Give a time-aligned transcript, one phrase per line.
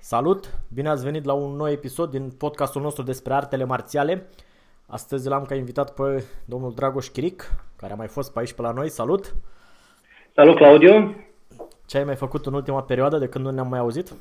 [0.00, 0.54] Salut!
[0.74, 4.26] Bine ați venit la un nou episod din podcastul nostru despre artele marțiale.
[4.86, 8.62] Astăzi l-am ca invitat pe domnul Dragoș Chiric, care a mai fost pe aici pe
[8.62, 8.88] la noi.
[8.88, 9.34] Salut!
[10.34, 11.14] Salut, Claudiu!
[11.86, 14.12] Ce ai mai făcut în ultima perioadă de când nu ne-am mai auzit?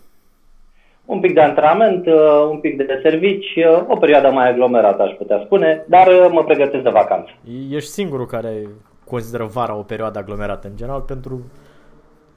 [1.06, 5.12] Un pic de antrenament, uh, un pic de servici, uh, o perioadă mai aglomerată, aș
[5.18, 7.30] putea spune, dar uh, mă pregătesc de vacanță.
[7.70, 8.68] Ești singurul care
[9.06, 10.68] consideră vara o perioadă aglomerată.
[10.68, 11.42] În general, pentru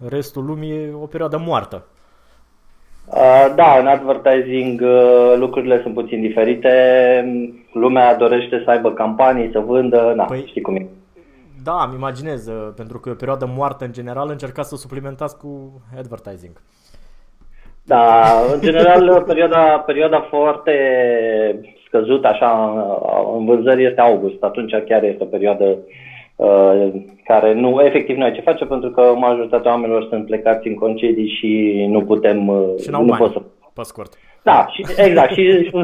[0.08, 1.84] restul lumii e o perioadă moartă.
[3.54, 4.82] Da, în advertising
[5.36, 6.72] lucrurile sunt puțin diferite.
[7.72, 10.86] Lumea dorește să aibă campanii, să vândă, na, păi, știi cum e.
[11.64, 15.38] Da, îmi imaginez, pentru că e o perioadă moartă în general, încercați să o suplimentați
[15.38, 16.60] cu advertising.
[17.84, 20.72] Da, în general, perioada, perioada foarte
[21.86, 22.50] scăzută așa
[23.38, 24.42] în vânzări este august.
[24.42, 25.76] Atunci chiar este o perioadă uh,
[27.24, 31.28] care nu, efectiv nu ai ce face pentru că majoritatea oamenilor sunt plecați în concedii
[31.28, 32.48] și nu putem...
[32.48, 33.42] Uh, și n-au nu bani, pot să...
[33.72, 34.12] pe scurt.
[34.42, 35.40] Da, și, exact, și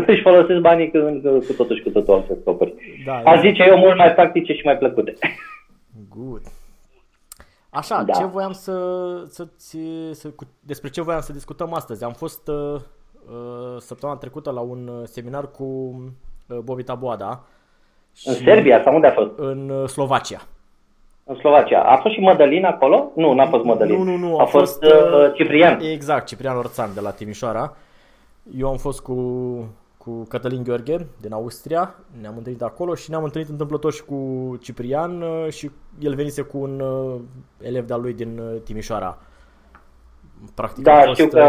[0.06, 0.98] își folosesc banii cu,
[1.46, 2.74] cu totul și cu totul alte scopuri.
[3.06, 5.14] Da, Aș zice eu mult mai practice și mai plăcute.
[6.16, 6.42] Good.
[7.70, 8.12] Așa, da.
[8.12, 8.76] ce voiam să,
[9.26, 9.46] să,
[10.12, 10.28] să,
[10.60, 12.04] despre ce voiam să discutăm astăzi?
[12.04, 12.74] Am fost uh,
[13.26, 17.44] uh, săptămâna trecută la un uh, seminar cu uh, Bobby Taboada.
[18.24, 19.30] În Serbia sau unde a fost?
[19.36, 20.46] În uh, Slovacia.
[21.24, 21.82] În Slovacia.
[21.82, 23.12] A fost și Mădălin acolo?
[23.14, 23.96] Nu, n-a fost Mădălin.
[23.96, 24.38] Nu, nu, nu.
[24.38, 25.80] A, a fost, fost uh, Ciprian.
[25.92, 27.76] Exact, Ciprian Orțan de la Timișoara.
[28.58, 29.14] Eu am fost cu
[30.04, 34.18] cu Cătălin Gheorghe din Austria, ne-am întâlnit acolo și ne-am întâlnit întâmplător și cu
[34.62, 35.70] Ciprian uh, și
[36.00, 37.20] el venise cu un uh,
[37.62, 39.18] elev de-al lui din uh, Timișoara.
[40.54, 41.20] Practic da, fost...
[41.20, 41.44] știu că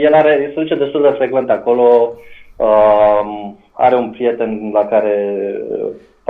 [0.00, 2.12] el are, se duce destul de frecvent acolo,
[2.56, 5.42] uh, are un prieten la care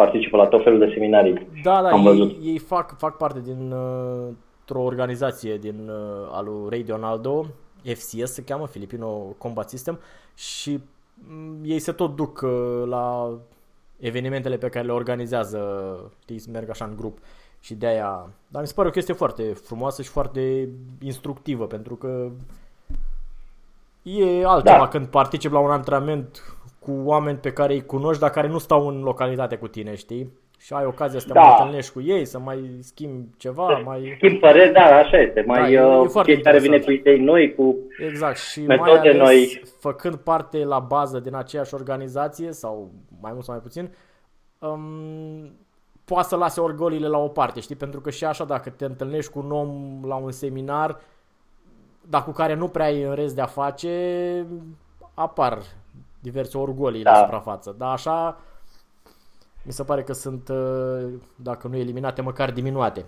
[0.03, 1.47] participă la tot felul de seminarii.
[1.63, 2.31] Da, da, Am văzut.
[2.31, 7.47] ei, ei fac, fac parte din uh, o organizație din uh, al lui Ray Donaldo,
[7.83, 9.09] FCS se cheamă, Filipino
[9.39, 9.99] Combat System
[10.35, 10.81] și
[11.27, 13.31] Mm, ei se tot duc uh, la
[14.01, 15.61] evenimentele pe care le organizează,
[16.23, 17.19] știi, merg așa în grup
[17.61, 20.69] și de aia, dar mi se pare o chestie foarte frumoasă și foarte
[21.01, 22.31] instructivă pentru că
[24.03, 24.89] e altceva da.
[24.89, 28.87] când participi la un antrenament cu oameni pe care îi cunoști, dar care nu stau
[28.87, 30.33] în localitate cu tine, știi?
[30.61, 31.41] și ai ocazia să te da.
[31.41, 34.15] mai întâlnești cu ei, să mai schimbi ceva, mai...
[34.17, 35.45] Schimb păreri, da, așa este.
[35.47, 38.37] Mai da, e, e fiecare vine cu idei noi, cu exact.
[38.37, 39.63] și metode mai ales, noi.
[39.79, 42.91] făcând parte la bază din aceeași organizație, sau
[43.21, 43.91] mai mult sau mai puțin,
[44.59, 45.59] um,
[46.05, 47.77] poate să lase orgolile la o parte, știi?
[47.77, 51.01] Pentru că și așa dacă te întâlnești cu un om la un seminar,
[52.09, 54.47] dar cu care nu prea ai în rest de a face,
[55.15, 55.59] apar
[56.31, 57.11] diverse orgolii da.
[57.11, 57.75] la suprafață.
[57.79, 58.37] Dar așa
[59.69, 63.05] mi se pare că sunt, uh, dacă nu eliminate, măcar diminuate.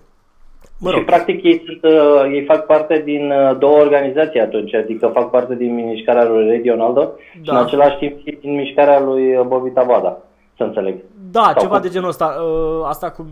[0.79, 0.99] Mă rog.
[0.99, 5.29] Și practic ei, sunt, uh, ei fac parte din uh, două organizații atunci, adică fac
[5.29, 7.41] parte din mișcarea lui Ray Ronaldo da.
[7.41, 10.17] și în același timp și din mișcarea lui Bobby Tabada,
[10.57, 10.95] să înțeleg.
[11.31, 11.81] Da, Sau ceva cum?
[11.81, 12.35] de genul ăsta.
[12.85, 13.25] Asta cu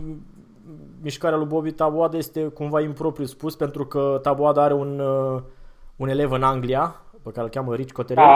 [1.02, 5.02] mișcarea lui Bobby Taboada este cumva impropriu spus pentru că Taboada are un,
[5.96, 8.26] un elev în Anglia pe care îl cheamă Rich Cotterill.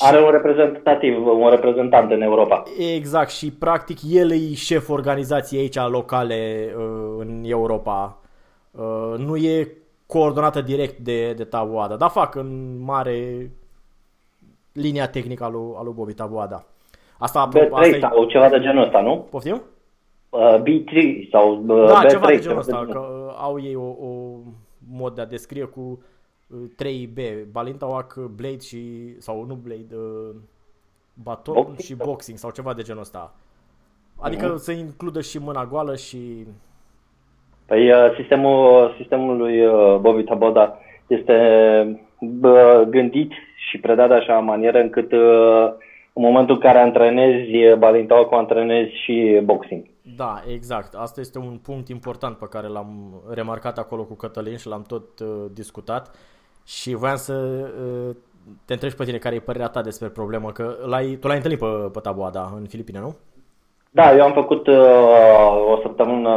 [0.00, 2.62] Da, are un reprezentativ, un reprezentant în Europa.
[2.94, 8.18] Exact și practic el e șef organizației aici locale uh, în Europa.
[8.70, 9.68] Uh, nu e
[10.06, 13.50] coordonată direct de, de Tabuada, dar fac în mare
[14.72, 16.64] linia tehnică a lui, a lui Bobby Tabuada.
[17.18, 17.98] Asta, B3 asta e...
[18.00, 19.26] sau ceva de genul ăsta, nu?
[19.30, 19.62] Poftim?
[20.30, 22.08] Uh, B3 sau uh, da, B3.
[22.08, 24.36] ceva de genul ăsta, că uh, au ei o, o
[24.96, 26.02] mod de a descrie cu
[26.54, 30.34] 3B, Balintawak, Blade și, sau nu Blade, uh,
[31.22, 33.34] baton boxing, și boxing sau ceva de genul ăsta.
[34.20, 34.58] Adică uh-huh.
[34.58, 36.46] să includă și mâna goală și
[37.66, 39.66] Păi sistemul, sistemul lui
[40.00, 41.34] Bobby Taboda este
[42.88, 43.32] gândit
[43.68, 45.12] și predat așa în manieră încât
[46.12, 49.84] în momentul în care antrenezi balintau cu antrenezi și boxing.
[50.16, 50.94] Da, exact.
[50.94, 55.18] Asta este un punct important pe care l-am remarcat acolo cu Cătălin și l-am tot
[55.20, 56.10] uh, discutat
[56.68, 58.16] și voiam să uh,
[58.64, 61.60] te întrebi pe tine care e părerea ta despre problemă, că l-ai, tu l-ai întâlnit
[61.60, 63.16] pe, pe Taboada în Filipine, nu?
[63.90, 64.76] Da, eu am făcut uh,
[65.72, 66.30] o săptămână,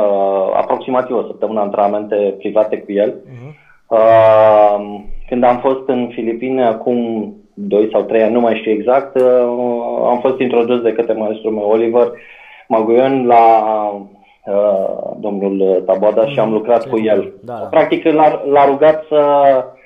[0.54, 3.14] aproximativ o săptămână antrenamente private cu el.
[3.14, 3.54] Uh-huh.
[3.88, 9.16] Uh, când am fost în Filipine acum 2 sau 3 ani, nu mai știu exact,
[9.16, 9.26] uh,
[10.06, 12.12] am fost introdus de către maestrul meu Oliver
[12.68, 13.46] Maguion la
[14.46, 17.34] uh, domnul Taboada mm, și am mm, lucrat cu el.
[17.44, 17.66] Da, da.
[17.66, 19.20] Practic l-a, l-a rugat să
[19.58, 19.80] uh,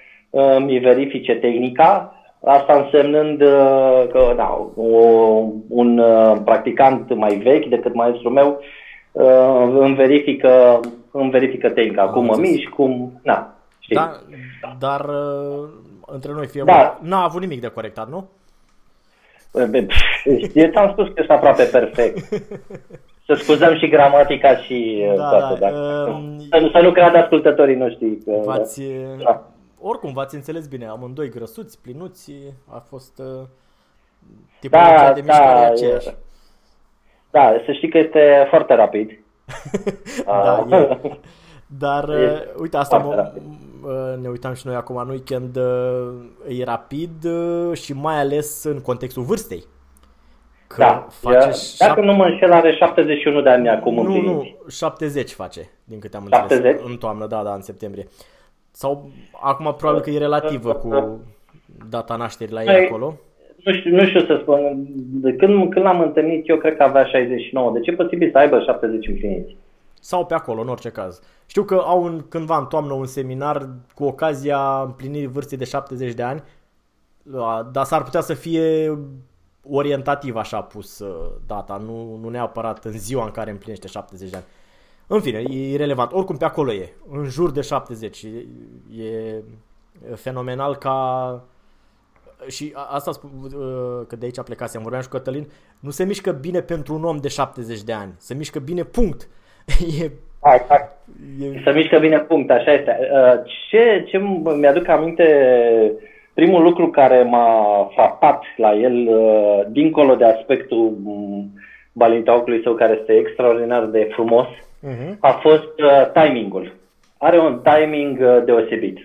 [0.59, 2.15] mi verifice tehnica,
[2.45, 4.97] asta însemnând uh, că da, o,
[5.67, 8.61] un uh, practicant mai vechi decât maestrul meu
[9.11, 10.79] uh, îmi verifică,
[11.11, 13.19] îmi verifică tehnica, cum mă mișc, cum...
[13.23, 13.95] Na, știi?
[13.95, 14.11] Da,
[14.79, 15.69] dar uh,
[16.05, 16.99] între noi fie da.
[17.01, 18.29] n-a avut nimic de corectat, nu?
[20.53, 22.17] Eu ți-am spus că este aproape perfect.
[23.25, 25.59] Să scuzăm și gramatica și da, toate.
[25.59, 25.77] Da, dacă,
[26.15, 28.17] um, să, să nu creadă ascultătorii noștri.
[28.25, 28.81] Că, v-ați,
[29.23, 29.43] da.
[29.87, 30.85] Oricum, v-ați înțeles bine.
[30.85, 32.31] Amândoi grăsuți, plinuți.
[32.67, 33.47] A fost uh,
[34.59, 36.07] tipul da, de mișcare da, aceeași.
[37.31, 39.09] Da, să știi că este foarte rapid.
[40.25, 40.99] da, e.
[41.79, 43.31] Dar, e uh, uite, asta mă,
[44.21, 48.81] ne uitam și noi acum în weekend, uh, e rapid uh, și mai ales în
[48.81, 49.63] contextul vârstei.
[50.67, 51.51] Că da, face dacă
[51.93, 51.97] șap...
[51.97, 56.23] nu mă înșel are 71 de ani acum Nu, nu, 70 face, din câte am
[56.23, 56.89] înțeles, 70?
[56.89, 58.07] în toamnă, da, da, în septembrie.
[58.75, 59.09] Sau
[59.41, 61.19] acum probabil că e relativă cu
[61.89, 63.17] data nașterii la ei păi, acolo.
[63.63, 67.05] Nu știu, nu știu să spun, de când, când l-am întâlnit eu cred că avea
[67.05, 69.55] 69, deci e posibil să aibă 70 împliniți
[70.05, 71.21] sau pe acolo, în orice caz.
[71.45, 76.13] Știu că au în, cândva în toamnă un seminar cu ocazia împlinirii vârstei de 70
[76.13, 76.43] de ani,
[77.71, 78.97] dar s-ar putea să fie
[79.69, 84.35] orientativ așa pus uh, data, nu, nu neapărat în ziua în care împlinește 70 de
[84.35, 84.45] ani.
[85.07, 86.11] În fine, e relevant.
[86.11, 88.23] Oricum pe acolo e, în jur de 70.
[88.23, 88.27] E,
[89.03, 89.41] e
[90.15, 91.43] fenomenal ca...
[92.47, 95.47] Și asta spun, uh, că de aici plecasem, vorbeam și cu Cătălin,
[95.79, 99.27] nu se mișcă bine pentru un om de 70 de ani, se mișcă bine punct.
[100.01, 100.11] e...
[100.41, 100.97] Da, exact.
[101.41, 101.61] E...
[101.63, 102.97] Să mișcă bine punct, așa este.
[103.11, 104.17] Uh, ce, ce
[104.57, 105.25] mi-aduc aminte,
[106.33, 111.49] primul lucru care m-a frapat la el, uh, dincolo de aspectul mm,
[111.91, 114.47] balintaucului său, care este extraordinar de frumos,
[114.87, 115.19] uh-huh.
[115.19, 116.73] a fost uh, timingul.
[117.17, 118.97] Are un timing deosebit.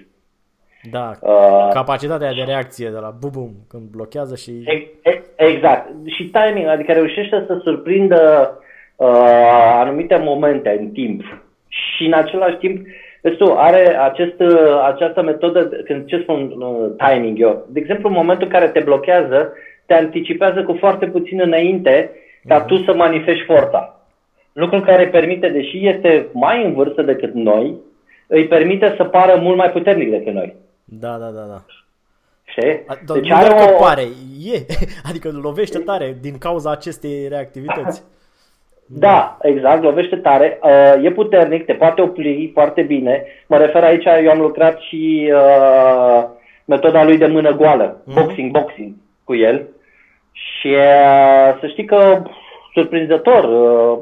[0.90, 4.50] Da, uh, capacitatea de reacție de la bubum când blochează și...
[5.36, 5.88] Exact.
[6.06, 8.52] Și timing, adică reușește să surprindă
[8.96, 9.06] uh,
[9.74, 11.22] anumite momente în timp
[11.68, 12.86] și în același timp
[13.38, 18.14] tu, are acest, uh, această metodă, când ce spun uh, timing eu, de exemplu în
[18.14, 19.52] momentul în care te blochează,
[19.86, 22.10] te anticipează cu foarte puțin înainte
[22.48, 22.66] ca uh-huh.
[22.66, 23.99] tu să manifesti forța.
[24.60, 27.74] Lucru care permite, deși este mai în vârstă decât noi,
[28.26, 30.54] îi permite să pară mult mai puternic decât noi.
[30.84, 31.62] Da, da, da, da.
[32.44, 32.84] Știi?
[33.14, 33.78] Deci nu are o...
[33.78, 34.02] pare,
[34.52, 34.56] e,
[35.08, 38.02] adică lovește tare din cauza acestei reactivități.
[38.86, 43.24] Da, exact, lovește tare, uh, e puternic, te poate opri foarte bine.
[43.46, 46.24] Mă refer aici, eu am lucrat și uh,
[46.64, 48.14] metoda lui de mână goală, mm-hmm.
[48.14, 48.92] boxing, boxing
[49.24, 49.68] cu el.
[50.32, 52.22] Și uh, să știi că
[52.74, 53.98] surprinzător, uh,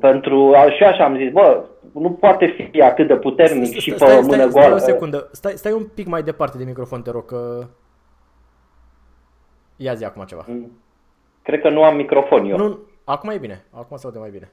[0.00, 3.96] pentru, și așa am zis, bă, nu poate fi atât de puternic stai, și pe
[3.96, 4.76] stai, mână stai, goală.
[4.76, 7.66] Stai o secundă, stai, stai un pic mai departe de microfon, te rog, că...
[9.76, 10.44] Ia zi acum ceva.
[10.46, 10.70] Mm.
[11.42, 12.56] Cred că nu am microfon eu.
[12.56, 12.78] Nu,
[13.10, 14.52] Acum e bine, acum se aude mai bine.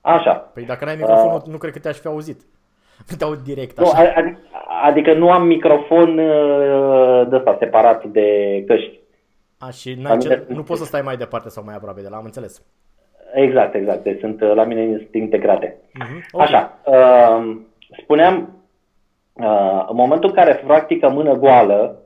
[0.00, 0.32] Așa.
[0.32, 2.40] Păi dacă n-ai microfonul, uh, nu cred că te-aș fi auzit.
[3.18, 4.02] Te aud direct așa.
[4.02, 4.38] Nu, adică,
[4.84, 8.24] adică nu am microfon uh, de ăsta separat de
[8.66, 9.00] căști.
[9.58, 12.16] A, și n-ai ce, nu poți să stai mai departe sau mai aproape de la,
[12.16, 12.62] am înțeles.
[13.34, 14.02] Exact, exact.
[14.02, 15.76] Deci sunt uh, la mine integrate.
[15.76, 16.32] Uh-huh.
[16.32, 16.46] Okay.
[16.46, 16.78] Așa.
[16.84, 17.56] Uh,
[18.02, 18.48] spuneam,
[19.32, 21.98] uh, în momentul în care practică mână goală,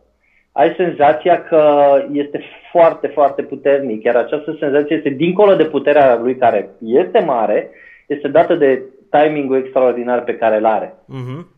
[0.52, 6.36] ai senzația că este foarte, foarte puternic, iar această senzație este dincolo de puterea lui
[6.36, 7.70] care este mare,
[8.06, 10.94] este dată de timingul extraordinar pe care îl are.
[10.94, 11.56] Mm-hmm.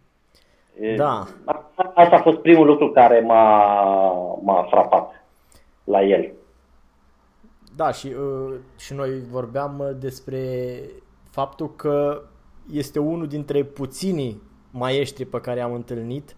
[0.96, 1.22] Da.
[1.94, 3.64] Asta a fost primul lucru care m-a,
[4.42, 5.24] m-a frapat
[5.84, 6.30] la el.
[7.76, 10.80] Da, și, uh, și noi vorbeam despre
[11.30, 12.22] faptul că
[12.70, 16.36] este unul dintre puținii maestri pe care am întâlnit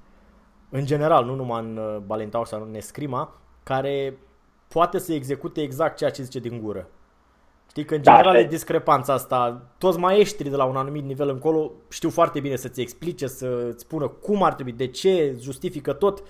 [0.69, 4.19] în general, nu numai în uh, Balintau sau în Escrima, care
[4.69, 6.89] poate să execute exact ceea ce zice din gură.
[7.69, 9.63] Știi că în da, general da, e discrepanța asta.
[9.79, 14.09] Toți maestrii de la un anumit nivel încolo știu foarte bine să-ți explice, să-ți spună
[14.09, 16.23] cum ar trebui, de ce, justifică tot,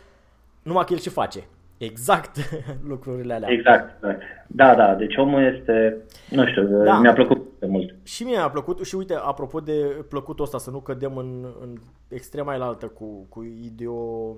[0.62, 1.48] numai că el ce face.
[1.84, 2.36] Exact
[2.92, 3.50] lucrurile alea.
[3.50, 4.22] Exact, exact.
[4.46, 6.98] Da, da, deci omul este, nu știu, da.
[6.98, 7.94] mi-a plăcut de mult.
[8.02, 11.76] Și mie mi-a plăcut și uite, apropo de plăcutul ăsta, să nu cădem în, în
[12.08, 14.36] extrema elaltă cu, cu ideo,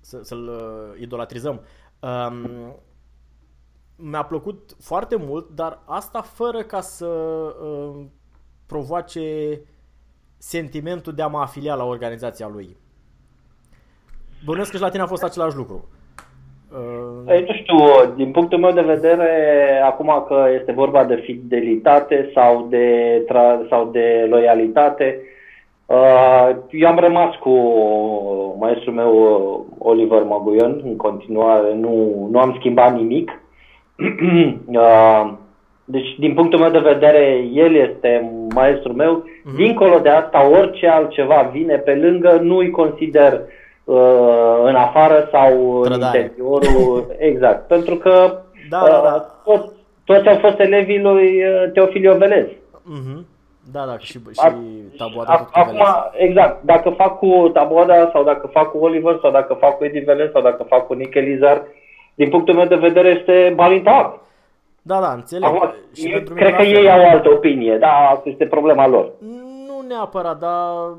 [0.00, 1.60] să, să-l uh, idolatrizăm.
[2.00, 2.74] Um,
[3.96, 8.04] mi-a plăcut foarte mult, dar asta fără ca să uh,
[8.66, 9.60] provoace
[10.38, 12.76] sentimentul de a mă afilia la organizația lui.
[14.44, 15.88] Bănuiesc că și la tine a fost același lucru.
[16.72, 17.32] Uh...
[17.32, 17.76] Ei, nu știu,
[18.16, 19.30] din punctul meu de vedere,
[19.84, 22.86] acum că este vorba de fidelitate sau de,
[23.24, 25.20] tra- sau de loialitate,
[25.86, 27.50] uh, eu am rămas cu
[28.58, 33.30] maestrul meu Oliver Maguion în continuare, nu, nu am schimbat nimic.
[34.72, 35.32] Uh,
[35.84, 39.24] deci, din punctul meu de vedere, el este maestrul meu.
[39.24, 39.56] Uh-huh.
[39.56, 43.38] Dincolo de asta, orice altceva vine pe lângă, nu-i consider uh,
[44.64, 46.18] în afară sau Trădare.
[46.18, 47.06] în interiorul.
[47.30, 47.66] Exact.
[47.66, 49.26] Pentru că da, uh, da, da.
[49.44, 49.72] Toți,
[50.04, 52.46] toți au fost elevii lui uh, Teofil Iovelez.
[52.46, 53.26] Uh-huh.
[53.72, 54.18] Da, da, și, și
[54.96, 59.76] Taboada Acum, exact, dacă fac cu Taboada sau dacă fac cu Oliver sau dacă fac
[59.76, 61.62] cu Eddie Velez sau dacă fac cu Nick Elizar,
[62.14, 64.20] din punctul meu de vedere este balintac.
[64.82, 65.44] Da, da, înțeleg.
[65.44, 69.12] Acum, și pentru cred că ei au altă opinie, da, asta este problema lor.
[69.66, 70.96] Nu neapărat, dar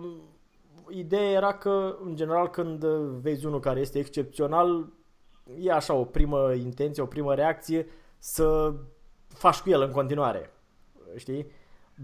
[0.89, 2.85] ideea era că, în general, când
[3.21, 4.87] vezi unul care este excepțional,
[5.59, 8.73] e așa o primă intenție, o primă reacție să
[9.27, 10.53] faci cu el în continuare.
[11.15, 11.51] Știi?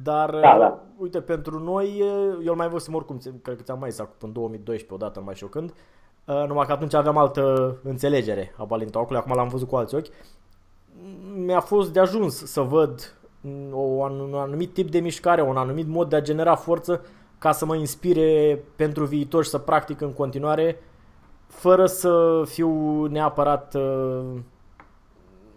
[0.03, 0.83] Dar, da, da.
[0.97, 1.97] uite, pentru noi,
[2.43, 5.35] eu îl mai văzusem oricum, cred că ți-am mai zis în 2012 odată, nu mai
[5.35, 5.73] știu când,
[6.25, 10.07] uh, numai că atunci aveam altă înțelegere a Balintocului, acum l-am văzut cu alți ochi.
[11.35, 13.17] Mi-a fost de ajuns să văd
[13.71, 17.05] o, un anumit tip de mișcare, un anumit mod de a genera forță
[17.45, 20.77] ca să mă inspire pentru viitor și să practic în continuare,
[21.47, 22.69] fără să fiu
[23.05, 24.23] neapărat uh,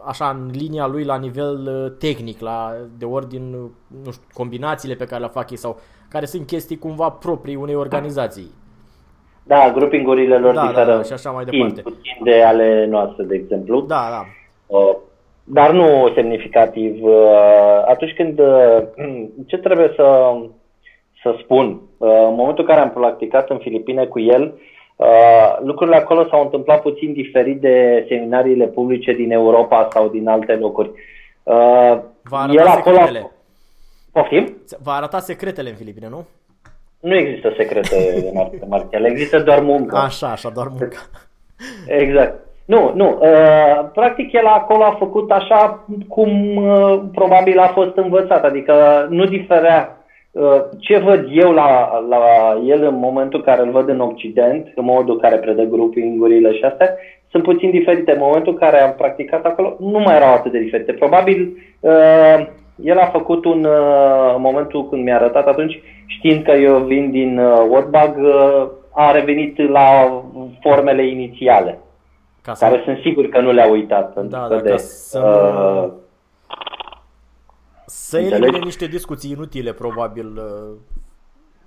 [0.06, 3.50] așa în linia lui la nivel uh, tehnic, la, de ordin,
[4.04, 7.74] nu știu, combinațiile pe care le fac ei sau care sunt chestii cumva proprii unei
[7.74, 8.50] organizații.
[9.42, 11.80] Da, grupingurile lor da, diferă da, da, și așa mai departe.
[11.80, 13.80] puțin de ale noastre, de exemplu.
[13.80, 14.24] Da, da.
[14.76, 14.96] Uh,
[15.44, 17.02] dar nu semnificativ.
[17.02, 18.82] Uh, atunci când, uh,
[19.46, 20.36] ce trebuie să,
[21.22, 24.60] să spun, uh, în momentul în care am practicat în Filipine cu el, uh,
[24.98, 30.52] Uh, lucrurile acolo s-au întâmplat puțin diferit de seminariile publice din Europa sau din alte
[30.54, 30.88] locuri.
[31.42, 32.96] Uh, Va arăta el acolo...
[32.96, 33.30] secretele.
[34.12, 34.56] Poftim?
[34.82, 36.26] Va arăta secretele în Filipine, nu?
[37.00, 39.96] Nu există secrete în arte marțiale, există doar muncă.
[39.96, 40.96] Așa, așa, doar muncă.
[41.86, 42.46] Exact.
[42.64, 43.18] Nu, nu.
[43.20, 49.24] Uh, practic el acolo a făcut așa cum uh, probabil a fost învățat, adică nu
[49.24, 49.97] diferea Uh,
[50.78, 52.18] ce văd eu la, la
[52.66, 56.52] el în momentul în care îl văd în Occident, în modul în care predă grupingurile
[56.52, 56.94] și astea,
[57.30, 58.12] sunt puțin diferite.
[58.12, 60.92] În momentul în care am practicat acolo, nu mai erau atât de diferite.
[60.92, 62.46] Probabil uh,
[62.84, 67.10] el a făcut un, uh, în momentul când mi-a arătat atunci, știind că eu vin
[67.10, 70.20] din uh, Wordbag, uh, a revenit la
[70.60, 71.78] formele inițiale,
[72.42, 72.64] ca să...
[72.64, 74.14] care sunt sigur că nu le-a uitat.
[74.14, 75.20] Da, da, de, ca să...
[75.84, 75.92] Uh,
[77.88, 80.26] să elimine niște discuții inutile, probabil.
[80.26, 80.76] Uh,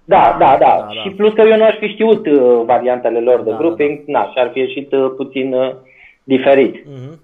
[0.04, 0.88] da, da, da, da.
[1.02, 1.16] Și da.
[1.18, 4.20] plus că eu nu aș fi știut uh, variantele lor de da, grouping, da, da.
[4.20, 5.76] na, și ar fi ieșit uh, puțin uh,
[6.24, 6.76] diferit.
[6.76, 7.20] Uh-huh.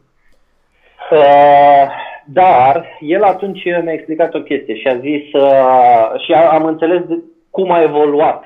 [1.11, 1.87] Uh,
[2.25, 7.19] dar el atunci mi-a explicat o chestie și a zis uh, și am înțeles de
[7.49, 8.43] cum a evoluat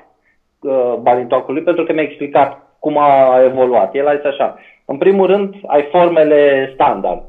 [0.60, 3.96] uh, balintocului pentru că mi-a explicat cum a evoluat.
[3.96, 7.24] El a zis așa, în primul rând ai formele standard.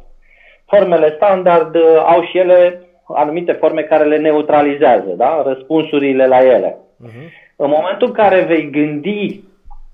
[0.67, 5.43] Formele standard uh, au și ele anumite forme care le neutralizează, da?
[5.47, 6.77] răspunsurile la ele.
[6.77, 7.29] Uh-huh.
[7.57, 9.45] În momentul în care vei gândi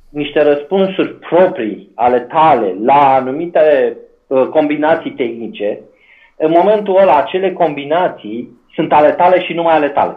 [0.08, 3.96] niște răspunsuri proprii ale tale la anumite
[4.26, 5.80] uh, combinații tehnice,
[6.36, 10.16] în momentul ăla acele combinații sunt ale tale și numai ale tale.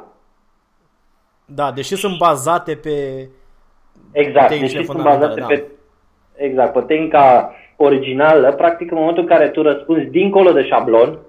[1.46, 3.28] Da, deși sunt bazate pe
[4.12, 5.46] Exact, deși sunt bazate da.
[5.46, 5.64] pe
[6.36, 11.20] exact, pe tehnica originală, practic în momentul în care tu răspunzi dincolo de șablon,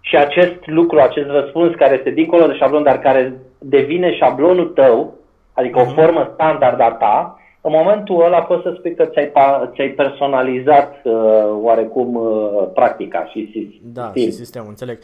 [0.00, 5.14] și acest lucru, acest răspuns care este dincolo de șablon, dar care devine șablonul tău,
[5.52, 5.82] adică uh-huh.
[5.82, 5.94] o mhm.
[5.94, 9.32] formă standard a ta, în momentul ăla poți să spui că ți-ai,
[9.74, 11.12] ți-ai personalizat uh,
[11.62, 13.92] oarecum uh, practica și sistemul.
[13.92, 14.98] Da, și sistemul, înțeleg.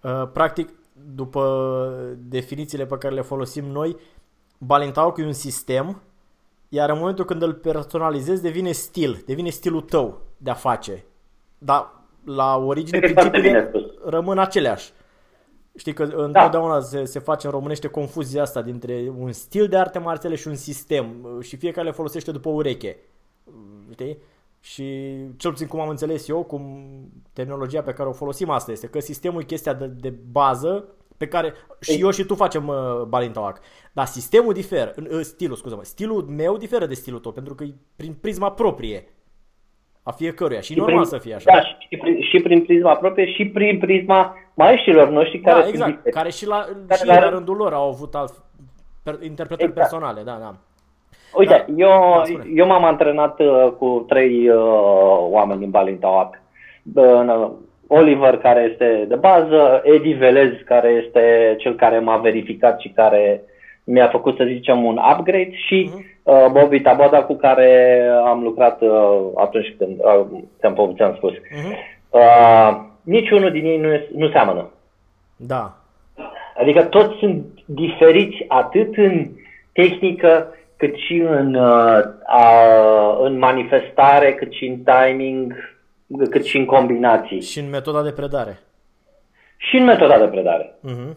[0.00, 0.68] Uh, practic,
[1.14, 1.42] după
[2.28, 3.96] definițiile pe care le folosim noi,
[4.58, 6.02] Balintau e un sistem,
[6.68, 11.04] iar în momentul când îl personalizezi devine stil, devine stilul tău de a face.
[11.58, 11.90] Dar
[12.24, 13.70] la origine principiile
[14.04, 14.92] rămân aceleași.
[15.76, 16.24] Știi că da.
[16.24, 20.48] întotdeauna se, se face în românește confuzia asta dintre un stil de arte marțiale și
[20.48, 22.96] un sistem și fiecare le folosește după ureche.
[23.90, 24.18] Știi?
[24.60, 26.84] Și cel puțin cum am înțeles eu, cum
[27.32, 31.28] terminologia pe care o folosim asta este că sistemul e chestia de, de bază pe
[31.28, 32.00] care și Ei.
[32.00, 33.60] eu și tu facem uh, Balintawak.
[33.92, 37.74] Dar sistemul diferă, uh, stilul, scuză-mă, stilul meu diferă de stilul tău, pentru că e
[37.96, 39.08] prin prisma proprie
[40.02, 41.52] a fiecăruia și, și normal prin, să fie așa.
[41.52, 46.00] Da, și prin, și prin prisma proprie și prin prisma maestrilor noștri care da, exact,
[46.02, 48.32] sunt care și la, care și la rândul lor au avut alt,
[49.02, 49.88] per, interpretări exact.
[49.88, 50.54] personale, da, da.
[51.34, 54.56] Uite, da, eu, da, eu m-am antrenat uh, cu trei uh,
[55.18, 56.42] oameni în Balintawak.
[56.94, 57.50] Uh,
[57.86, 63.42] Oliver, care este de bază, Eddie Velez, care este cel care m-a verificat și care
[63.90, 66.22] mi-a făcut, să zicem, un upgrade și uh-huh.
[66.22, 70.26] uh, Bobby Taboda, cu care am lucrat uh, atunci când uh,
[70.58, 71.32] ți-am, ți-am spus.
[71.32, 71.98] Uh-huh.
[72.10, 74.70] Uh, niciunul din ei nu, nu seamănă.
[75.36, 75.74] Da.
[76.60, 79.28] Adică toți sunt diferiți atât în
[79.72, 81.98] tehnică, cât și în, uh,
[82.36, 85.54] uh, în manifestare, cât și în timing,
[86.30, 87.40] cât și în combinații.
[87.40, 88.58] Și în metoda de predare.
[89.56, 90.74] Și în metoda de predare.
[90.88, 91.16] Uh-huh.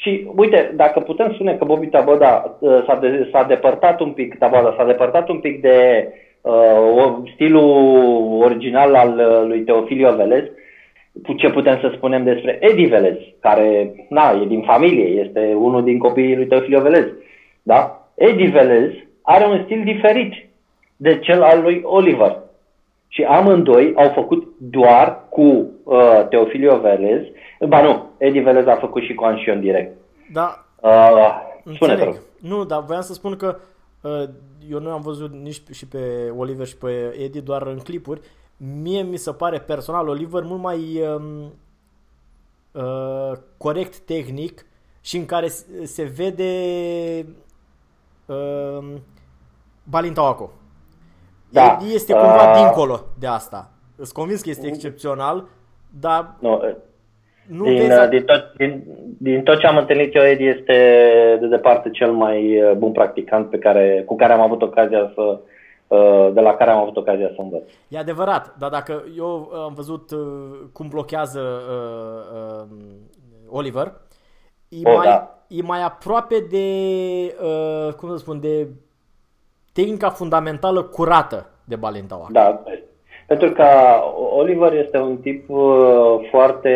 [0.00, 4.38] Și uite, dacă putem spune că Bobby Taboda uh, s-a, de, s-a depărtat un pic,
[4.38, 6.08] Taboda s-a depărtat un pic de
[6.40, 10.44] uh, stilul original al uh, lui Teofilio Velez,
[11.36, 15.98] ce putem să spunem despre Eddie Velez, care, na, e din familie, este unul din
[15.98, 17.06] copiii lui Teofilio Velez,
[17.62, 18.08] da?
[18.14, 18.90] Eddie Velez
[19.22, 20.32] are un stil diferit
[20.96, 22.36] de cel al lui Oliver.
[23.08, 27.22] Și amândoi au făcut doar cu uh, Teofilio Velez.
[27.66, 29.96] Ba nu, Eddie Velez a făcut și cu Anșion direct.
[30.32, 30.64] Da.
[30.80, 33.56] Uh, spune Nu, dar voiam să spun că
[34.00, 34.24] uh,
[34.70, 38.20] eu nu am văzut nici și pe Oliver și pe Eddie doar în clipuri.
[38.82, 41.52] Mie mi se pare personal Oliver mult mai um,
[42.72, 44.66] uh, corect tehnic
[45.00, 45.48] și în care
[45.82, 46.52] se vede
[48.26, 48.94] uh,
[49.82, 50.50] Balintauaco.
[51.50, 51.78] Da.
[51.92, 53.70] Este cumva uh, dincolo de asta.
[53.96, 55.44] Îți convins că este excepțional,
[56.00, 56.76] dar nu,
[57.48, 58.00] nu din, vezi...
[58.00, 58.84] Uh, din, tot, din,
[59.18, 60.76] din tot ce am întâlnit eu, Edi este
[61.40, 65.40] de departe cel mai uh, bun practicant pe care, cu care am avut ocazia să,
[65.86, 67.62] uh, de la care am avut ocazia să învăț.
[67.88, 70.10] E adevărat, dar dacă eu am văzut
[70.72, 72.88] cum blochează uh, uh,
[73.50, 73.92] Oliver,
[74.68, 75.44] e, oh, mai, da.
[75.48, 76.66] e mai aproape de,
[77.42, 78.68] uh, cum să spun, de
[79.72, 82.30] tehnica fundamentală curată de Balintawak.
[82.30, 82.62] Da,
[83.28, 83.66] pentru că
[84.36, 86.72] Oliver este un tip uh, foarte,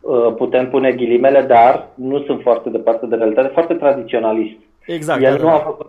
[0.00, 4.56] uh, putem pune ghilimele, dar nu sunt foarte departe de realitate, foarte tradiționalist.
[4.86, 5.22] Exact.
[5.22, 5.86] El nu a făcut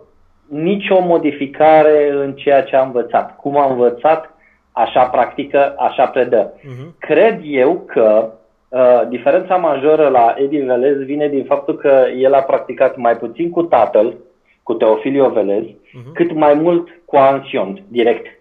[0.48, 3.36] nicio modificare în ceea ce a învățat.
[3.36, 4.34] Cum a învățat,
[4.72, 6.52] așa practică, așa predă.
[6.52, 6.98] Uh-huh.
[6.98, 8.32] Cred eu că
[8.68, 13.50] uh, diferența majoră la Eddie Velez vine din faptul că el a practicat mai puțin
[13.50, 14.14] cu tatăl,
[14.62, 16.12] cu Teofilio Velez, uh-huh.
[16.14, 18.35] cât mai mult cu Ansion, direct.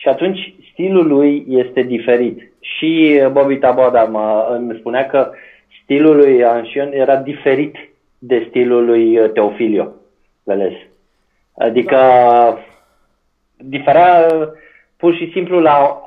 [0.00, 2.52] Și atunci stilul lui este diferit.
[2.60, 5.30] Și Bobby Taboda mă, îmi spunea că
[5.82, 7.74] stilul lui Ansion era diferit
[8.18, 9.92] de stilul lui Teofilio
[10.44, 10.72] Velez.
[11.56, 12.58] Adică da.
[13.56, 14.26] diferea
[14.96, 16.02] pur și simplu la,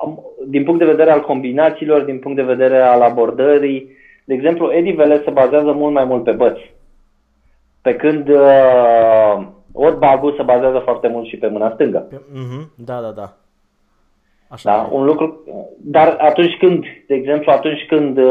[0.47, 3.97] din punct de vedere al combinațiilor, din punct de vedere al abordării.
[4.25, 6.73] De exemplu, Eddie Velez se bazează mult mai mult pe băți.
[7.81, 11.99] Pe când uh, Otbagu se bazează foarte mult și pe mâna stângă.
[11.99, 13.33] Pe, uh-huh, da, da, da.
[14.51, 14.89] Așa da?
[14.91, 15.43] Un lucru,
[15.77, 18.23] dar atunci când, de exemplu, atunci când uh,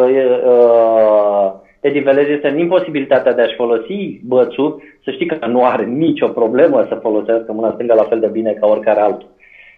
[0.45, 5.85] uh Eddie Velez este în imposibilitatea de a-și folosi bățul, să știi că nu are
[5.85, 9.29] nicio problemă să folosească mâna stângă la fel de bine ca oricare altul.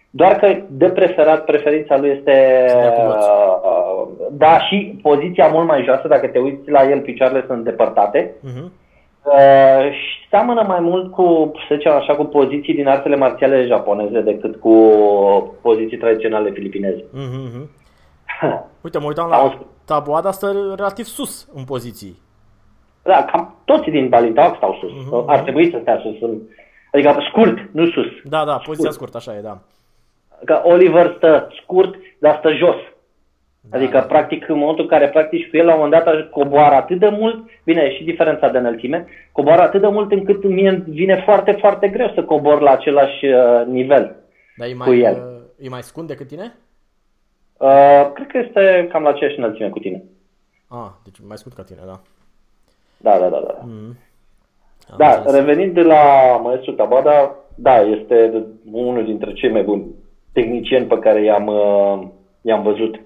[0.09, 2.65] Doar că de preferat, preferința lui este,
[3.07, 8.31] uh, da, și poziția mult mai joasă, dacă te uiți la el, picioarele sunt depărtate.
[8.31, 8.82] Uh-huh.
[9.23, 14.21] Uh, și seamănă mai mult cu, să zicem așa, cu poziții din artele marțiale japoneze
[14.21, 14.75] decât cu
[15.61, 17.03] poziții tradiționale filipineze.
[17.03, 17.67] Mm-hmm.
[18.83, 22.21] Uite, mă uitam la tabuada asta relativ sus în poziții.
[23.03, 24.91] Da, cam toți din Balintawak stau sus.
[24.91, 25.25] Mm-hmm.
[25.25, 26.29] Ar trebui să stea sus.
[26.91, 28.07] Adică scurt, nu sus.
[28.23, 29.59] Da, da, poziția scurt, scurt așa e, da.
[30.45, 32.75] Că Oliver stă scurt, dar stă jos.
[33.69, 33.77] Da.
[33.77, 36.99] Adică, practic, în momentul în care practici cu el, la un moment dat coboară atât
[36.99, 41.51] de mult, bine, și diferența de înălțime, coboară atât de mult încât mie vine foarte,
[41.51, 44.15] foarte greu să cobor la același uh, nivel
[44.57, 45.13] Dar e mai, cu el.
[45.13, 46.55] Uh, e mai scund decât tine?
[47.57, 50.03] Uh, cred că este cam la aceeași înălțime cu tine.
[50.67, 51.99] Ah, deci mai scund ca tine, da.
[52.97, 53.59] Da, da, da, da.
[53.65, 53.97] Mm.
[54.97, 55.33] da, zis.
[55.33, 59.85] revenind de la maestru Tabada, da, este unul dintre cei mai buni
[60.33, 62.07] tehnicieni pe care i-am, uh,
[62.41, 62.99] i-am văzut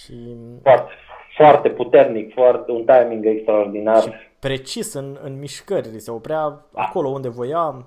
[0.00, 0.36] și...
[0.62, 0.92] Foarte,
[1.36, 4.02] foarte puternic, foarte, un timing extraordinar.
[4.02, 7.86] Și precis în, în mișcări, se oprea acolo unde voia.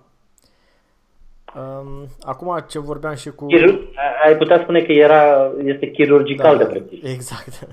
[1.55, 3.45] Um, acum ce vorbeam și cu...
[3.45, 3.79] Chirurg,
[4.25, 7.09] ai putea spune că era, este chirurgical da, de precis.
[7.13, 7.67] Exact.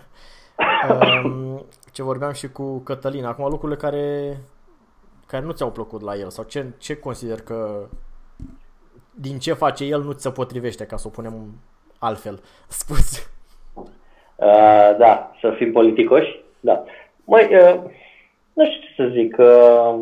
[1.24, 3.24] um, ce vorbeam și cu Cătălin.
[3.24, 4.36] Acum lucrurile care,
[5.26, 7.88] care nu ți-au plăcut la el sau ce, ce consider că
[9.14, 11.60] din ce face el nu ți se potrivește, ca să o punem
[11.98, 13.30] altfel spus.
[14.36, 16.84] Uh, da, să fim politicoși, da.
[17.24, 17.74] Măi, uh,
[18.52, 19.94] nu știu ce să zic, uh,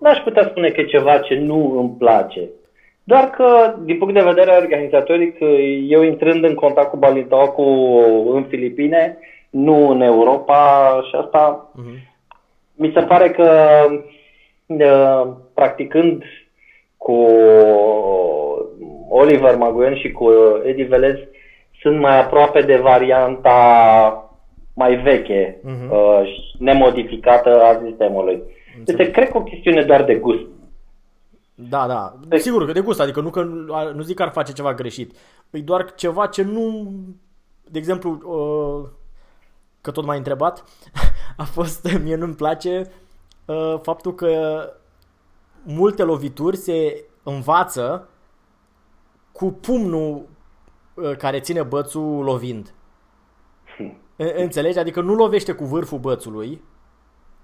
[0.00, 2.48] n-aș putea spune că e ceva ce nu îmi place.
[3.04, 5.36] Doar că, din punct de vedere organizatoric,
[5.88, 7.54] eu intrând în contact cu Balintau
[8.34, 9.18] în Filipine,
[9.50, 11.98] nu în Europa și asta uh-huh.
[12.74, 13.50] mi se pare că
[14.66, 16.22] uh, practicând
[16.96, 17.26] cu
[19.08, 20.30] Oliver Maguian și cu
[20.64, 21.16] Eddie Velez
[21.80, 23.52] sunt mai aproape de varianta
[24.74, 25.90] mai veche, uh-huh.
[25.90, 26.22] uh,
[26.58, 28.42] nemodificată a sistemului.
[28.86, 30.46] Este, cred că o chestiune doar de gust.
[31.54, 32.14] Da, da.
[32.26, 32.40] Deci...
[32.40, 33.42] Sigur că de gust, adică nu, că,
[33.94, 35.16] nu zic că ar face ceva greșit.
[35.50, 36.92] E doar ceva ce nu...
[37.70, 38.88] De exemplu, uh,
[39.80, 40.64] că tot m-ai întrebat,
[41.36, 42.90] a fost, mie nu-mi place
[43.44, 44.62] uh, faptul că
[45.62, 48.08] multe lovituri se învață
[49.32, 50.22] cu pumnul uh,
[51.18, 52.74] care ține bățul lovind.
[53.76, 53.96] Hmm.
[54.16, 54.78] Înțelegi?
[54.78, 56.62] Adică nu lovește cu vârful bățului,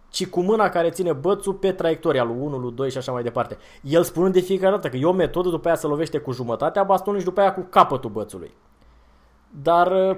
[0.08, 3.22] ci cu mâna care ține bățul pe traiectoria lui 1, lui 2 și așa mai
[3.22, 3.56] departe.
[3.82, 6.82] El spunând de fiecare dată că e o metodă, după aia să lovește cu jumătatea
[6.82, 8.54] bastonului și după aia cu capătul bățului.
[9.62, 10.16] Dar uh,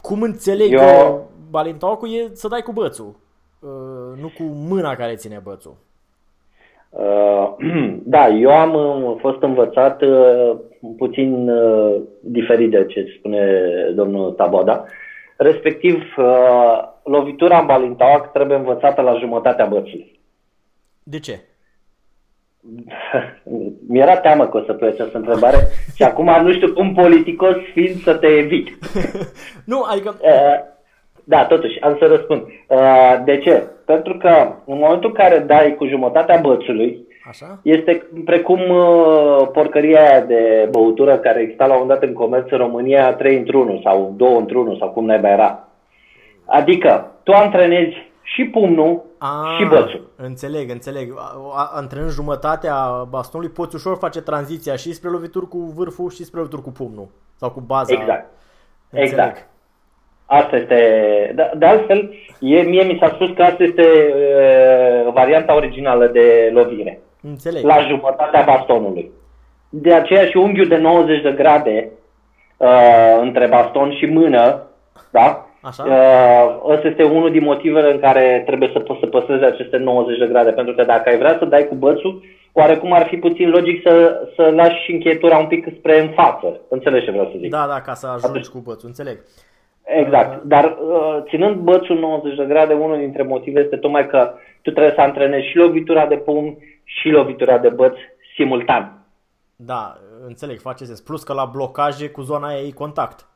[0.00, 0.78] cum înțeleg Eu...
[0.78, 3.14] că Balintaucu e să dai cu bățul,
[3.58, 5.76] uh, nu cu mâna care ține bățul.
[6.92, 7.54] Uh,
[8.14, 10.56] da, eu am uh, fost învățat uh,
[10.96, 14.84] puțin uh, diferit de ce spune domnul Taboda.
[15.36, 20.20] Respectiv, uh, lovitura în Balintauac trebuie învățată la jumătatea bățului.
[21.02, 21.40] De ce?
[23.88, 25.56] Mi-era teamă că o să pui această întrebare
[25.96, 28.68] și acum nu știu cum politicos fiind să te evit.
[29.72, 30.16] nu, adică...
[30.20, 30.70] Uh,
[31.24, 32.42] da, totuși, am să răspund.
[32.68, 33.66] Uh, de ce?
[33.84, 37.58] Pentru că în momentul în care dai cu jumătatea bățului, Așa?
[37.62, 42.58] este precum uh, porcăria aia de băutură care exista la un dat în comerț în
[42.58, 45.68] România 3 într-1 sau 2 într-1 sau cum naiba era.
[46.44, 50.10] Adică, tu antrenezi și pumnul A, și bățul.
[50.16, 51.14] Înțeleg, înțeleg.
[51.74, 52.74] Antrenând jumătatea
[53.08, 57.08] bastonului, poți ușor face tranziția și spre lovituri cu vârful și spre lovituri cu pumnul.
[57.36, 57.94] Sau cu baza.
[57.94, 58.30] Exact.
[58.90, 59.10] Înțeleg.
[59.12, 59.51] Exact.
[60.40, 60.78] Asta este,
[61.34, 66.50] de, de altfel, e, mie mi s-a spus că asta este uh, varianta originală de
[66.52, 67.00] lovire.
[67.22, 67.64] Înțeleg.
[67.64, 69.10] La jumătatea bastonului.
[69.68, 71.90] De aceea și unghiul de 90 de grade
[72.56, 74.62] uh, între baston și mână,
[75.10, 75.46] da?
[75.62, 75.84] Așa?
[75.84, 80.18] Uh, ăsta este unul din motivele în care trebuie să poți să păstrezi aceste 90
[80.18, 83.48] de grade, pentru că dacă ai vrea să dai cu bățul, oarecum ar fi puțin
[83.48, 86.60] logic să, să lași încheietura un pic spre în față.
[86.68, 87.50] Înțelegi ce vreau să zic?
[87.50, 88.46] Da, da, ca să ajungi Atunci...
[88.46, 89.18] cu bățul, înțeleg.
[89.84, 90.40] Exact, uh...
[90.44, 94.92] dar uh, ținând bățul 90 de grade, unul dintre motive este tocmai că tu trebuie
[94.94, 97.94] să antrenezi și lovitura de pumn și lovitura de băț
[98.34, 99.06] simultan.
[99.56, 101.00] Da, înțeleg, face sens.
[101.00, 103.26] Plus că la blocaje cu zona aia e contact.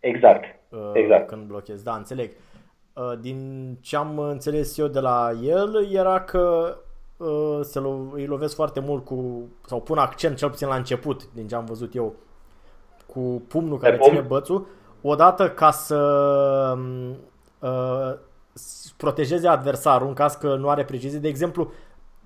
[0.00, 1.26] Exact, uh, exact.
[1.28, 2.30] Când blochezi, da, înțeleg.
[2.94, 6.76] Uh, din ce am înțeles eu de la el era că
[7.16, 11.32] uh, se lo- îi lovesc foarte mult cu, sau pun accent cel puțin la început,
[11.34, 12.14] din ce am văzut eu,
[13.06, 14.66] cu pumnul care ține bățul,
[15.02, 15.98] odată ca să
[17.58, 18.14] uh,
[18.96, 21.18] protejeze adversarul în caz că nu are precizie.
[21.18, 21.72] De exemplu,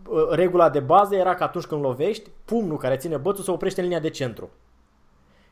[0.08, 3.80] uh, regula de bază era că atunci când lovești, pumnul care ține bățul se oprește
[3.80, 4.50] în linia de centru.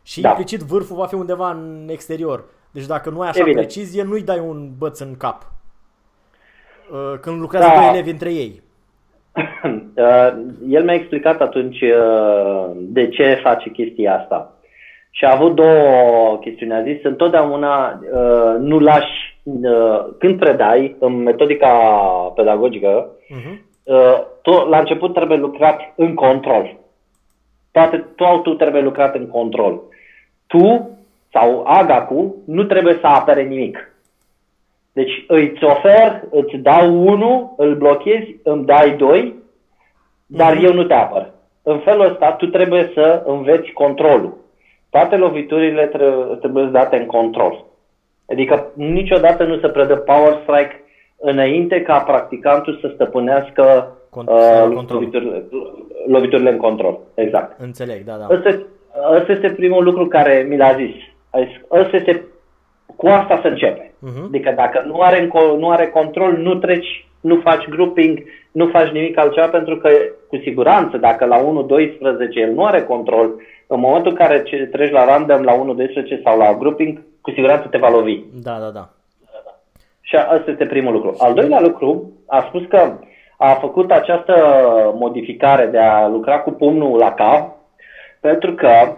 [0.03, 0.29] Și da.
[0.29, 2.45] implicit vârful va fi undeva în exterior.
[2.71, 3.67] Deci dacă nu ai așa Evident.
[3.67, 5.53] precizie, nu-i dai un băț în cap.
[6.91, 7.75] Uh, când lucrează da.
[7.75, 8.63] doi elevi între ei.
[9.97, 10.33] Uh,
[10.69, 11.79] el mi-a explicat atunci
[12.77, 14.54] de ce face chestia asta.
[15.16, 16.72] Și a avut două chestiuni.
[16.72, 18.00] A zis, întotdeauna
[18.59, 19.38] nu lași,
[20.18, 21.68] când predai, în metodica
[22.35, 23.57] pedagogică, uh-huh.
[24.42, 26.77] tu, la început trebuie lucrat în control.
[27.72, 29.81] Toate, totul trebuie lucrat în control.
[30.46, 30.90] Tu
[31.33, 33.92] sau agacu nu trebuie să apere nimic.
[34.92, 39.35] Deci îți ofer, îți dau unul, îl blochezi, îmi dai doi,
[40.27, 40.64] dar mm-hmm.
[40.64, 41.31] eu nu te apăr.
[41.62, 44.42] În felul ăsta tu trebuie să înveți controlul.
[44.95, 47.65] Toate loviturile trebuie, trebuie date în control.
[48.29, 50.85] Adică niciodată nu se predă power strike
[51.17, 55.45] înainte ca practicantul să stăpânească Cont- uh, loviturile,
[56.07, 56.99] loviturile în control.
[57.15, 57.61] Exact.
[57.61, 58.35] Înțeleg, da, da.
[58.35, 58.63] Ăsta,
[59.17, 60.95] ăsta este primul lucru care mi l-a zis.
[61.71, 62.25] Ăsta este
[62.97, 63.93] cu asta se începe.
[63.93, 64.25] Uh-huh.
[64.27, 69.19] Adică dacă nu are, nu are control, nu treci, nu faci grouping, nu faci nimic
[69.19, 69.89] altceva, pentru că
[70.29, 71.45] cu siguranță dacă la 1.12
[72.35, 73.35] el nu are control,
[73.75, 74.39] în momentul în care
[74.71, 78.23] treci la random la 1.12 sau la grouping, cu siguranță te va lovi.
[78.43, 78.89] Da, da, da.
[80.01, 81.15] Și asta este primul lucru.
[81.19, 82.93] Al doilea lucru, a spus că
[83.37, 84.35] a făcut această
[84.95, 87.57] modificare de a lucra cu pumnul la cap,
[88.21, 88.97] pentru că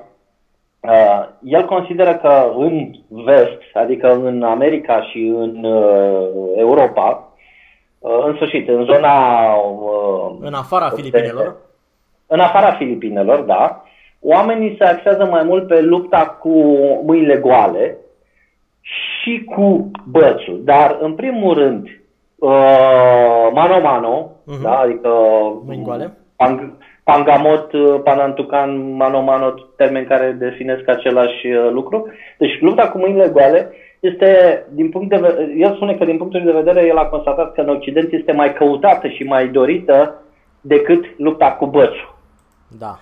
[0.81, 7.33] uh, el consideră că în vest, adică în America și în uh, Europa,
[7.99, 9.55] uh, în sfârșit, în zona...
[9.55, 11.57] Uh, în afara Filipinelor?
[12.27, 13.83] În afara Filipinelor, da.
[14.29, 16.49] Oamenii se axează mai mult pe lupta cu
[17.05, 17.97] mâinile goale
[18.81, 20.61] și cu bățul.
[20.65, 21.89] Dar, în primul rând,
[22.37, 24.63] uh, mano-mano, uh-huh.
[24.63, 24.79] da?
[24.79, 25.09] adică
[25.67, 26.17] mâini goale.
[26.37, 26.73] Pang,
[27.05, 32.07] Pangamot, uh, Panantucan, Mano-Mano, termeni care definesc același uh, lucru.
[32.39, 36.43] Deci lupta cu mâinile goale este, din punct de vedere, el spune că din punctul
[36.45, 40.23] de vedere el a constatat că în Occident este mai căutată și mai dorită
[40.61, 42.15] decât lupta cu bățul.
[42.79, 42.99] Da.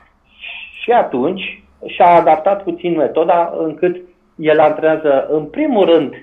[0.84, 3.96] Și atunci și-a adaptat puțin metoda încât
[4.36, 6.14] el antrenează în primul rând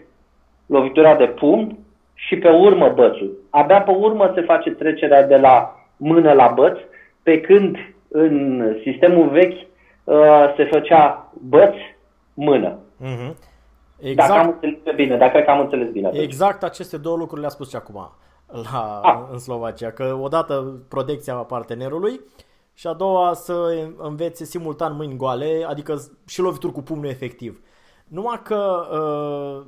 [0.65, 1.78] lovitura de pumn
[2.13, 3.38] și pe urmă bățul.
[3.50, 6.78] Abia pe urmă se face trecerea de la mână la băț
[7.24, 9.67] pe când în sistemul vechi
[10.04, 11.74] uh, se făcea băț,
[12.34, 12.78] mână.
[13.04, 13.36] Mm-hmm.
[14.02, 14.30] Exact.
[14.30, 16.08] Dacă am înțeles bine, dacă am înțeles bine.
[16.08, 16.24] Atunci.
[16.24, 18.12] Exact aceste două lucruri le-a spus și acum
[18.45, 19.19] la, ah.
[19.32, 22.19] în Slovacia, că odată protecția partenerului
[22.82, 27.62] și a doua să învețe simultan mâini goale, adică și lovituri cu pumnul efectiv.
[28.08, 29.65] Numai că uh,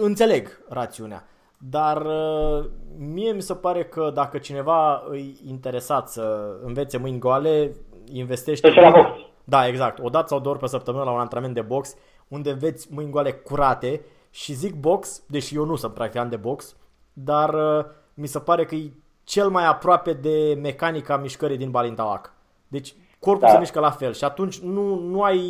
[0.00, 1.28] înțeleg rațiunea.
[1.58, 2.64] Dar uh,
[2.98, 7.76] mie mi se pare că dacă cineva îi interesat să învețe mâini goale,
[8.12, 8.70] investește...
[8.70, 9.08] la box.
[9.44, 9.98] Da, exact.
[10.02, 11.94] O dată sau două ori pe săptămână la un antrenament de box,
[12.28, 16.76] unde înveți mâini goale curate și zic box, deși eu nu sunt practicant de box,
[17.12, 18.92] dar uh, mi se pare că e
[19.26, 22.32] cel mai aproape de mecanica mișcării din Balintawak.
[22.68, 23.52] Deci corpul da.
[23.52, 25.40] se mișcă la fel și atunci nu, nu ai,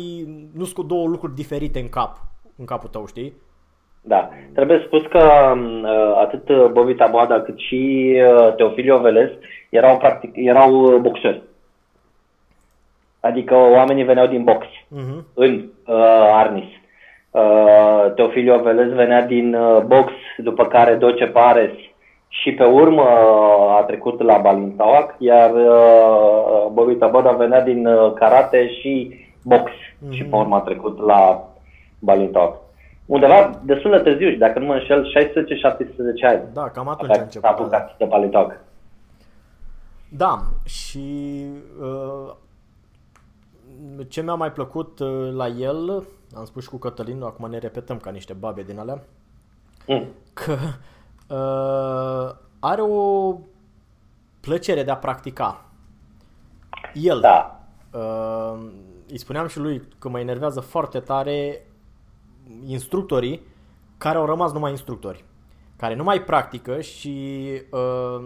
[0.53, 2.17] nu sunt două lucruri diferite în cap,
[2.57, 3.33] în capul tău, știi?
[4.01, 4.29] Da.
[4.53, 9.29] Trebuie spus că um, uh, atât Bobby Taboada cât și uh, Teofilio Veles
[9.69, 11.41] erau, practic, erau boxeri.
[13.19, 15.23] Adică oamenii veneau din box uh-huh.
[15.33, 15.95] în uh,
[16.33, 16.69] Arnis.
[17.31, 21.71] Uh, Teofilio Veles venea din uh, box, după care Doce Pares
[22.27, 28.13] și pe urmă uh, a trecut la Balintawak, iar uh, Bobby Taboada venea din uh,
[28.13, 30.09] karate și box uh-huh.
[30.09, 31.47] și pe urmă a trecut la
[31.99, 32.65] Balintawak
[33.07, 35.11] undeva destul de târziu și dacă nu mă înșel,
[36.23, 36.43] 16-17 ani.
[36.53, 37.49] Da, cam atunci a început.
[37.49, 37.95] A apucat da.
[37.97, 38.59] de paletalk.
[40.09, 41.45] Da, și
[41.81, 42.33] uh,
[44.09, 46.03] ce mi-a mai plăcut uh, la el,
[46.35, 49.03] am spus și cu Cătălin, acum ne repetăm ca niște babe din alea,
[49.87, 50.05] mm.
[50.33, 50.57] că uh,
[52.59, 53.35] are o
[54.39, 55.65] plăcere de a practica.
[56.93, 57.19] El.
[57.19, 57.59] Da.
[57.91, 58.67] Uh,
[59.09, 61.67] îi spuneam și lui că mă enervează foarte tare
[62.65, 63.41] instructorii
[63.97, 65.25] care au rămas numai instructori,
[65.75, 68.25] care nu mai practică și uh,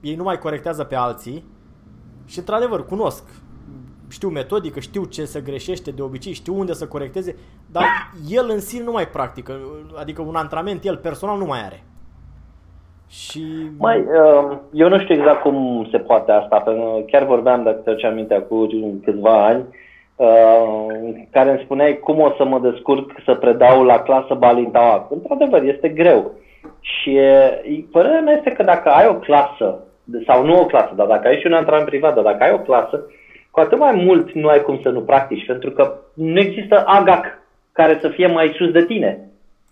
[0.00, 1.44] ei nu mai corectează pe alții
[2.24, 3.24] și într-adevăr cunosc,
[4.08, 7.36] știu metodică, știu ce se greșește de obicei, știu unde să corecteze,
[7.70, 7.84] dar
[8.28, 9.60] el în sine nu mai practică,
[9.96, 11.84] adică un antrenament el personal nu mai are.
[13.12, 13.42] Și...
[13.78, 17.76] Mai, uh, eu nu știu exact cum se poate asta, pentru că chiar vorbeam, dacă
[17.76, 19.64] te aminte, acum câțiva ani,
[20.16, 20.86] Uh,
[21.30, 25.08] care îmi spuneai cum o să mă descurc să predau la clasă Balintaua.
[25.10, 26.32] Într-adevăr, este greu.
[26.80, 27.18] Și
[27.92, 29.78] părerea mea este că dacă ai o clasă,
[30.26, 32.58] sau nu o clasă, dar dacă ai și un antrenament privat, dar dacă ai o
[32.58, 33.06] clasă,
[33.50, 37.24] cu atât mai mult nu ai cum să nu practici, pentru că nu există agac
[37.72, 39.28] care să fie mai sus de tine.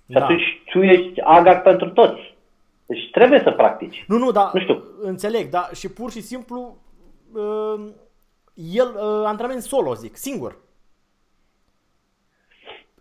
[0.06, 0.24] Și da.
[0.24, 2.29] atunci tu ești agac pentru toți.
[2.90, 4.04] Deci trebuie să practici.
[4.08, 4.82] Nu, nu, da, nu știu.
[5.00, 6.76] înțeleg, da, și pur și simplu
[7.32, 7.84] uh
[8.54, 10.56] el, uh, antrenament solo, zic, singur.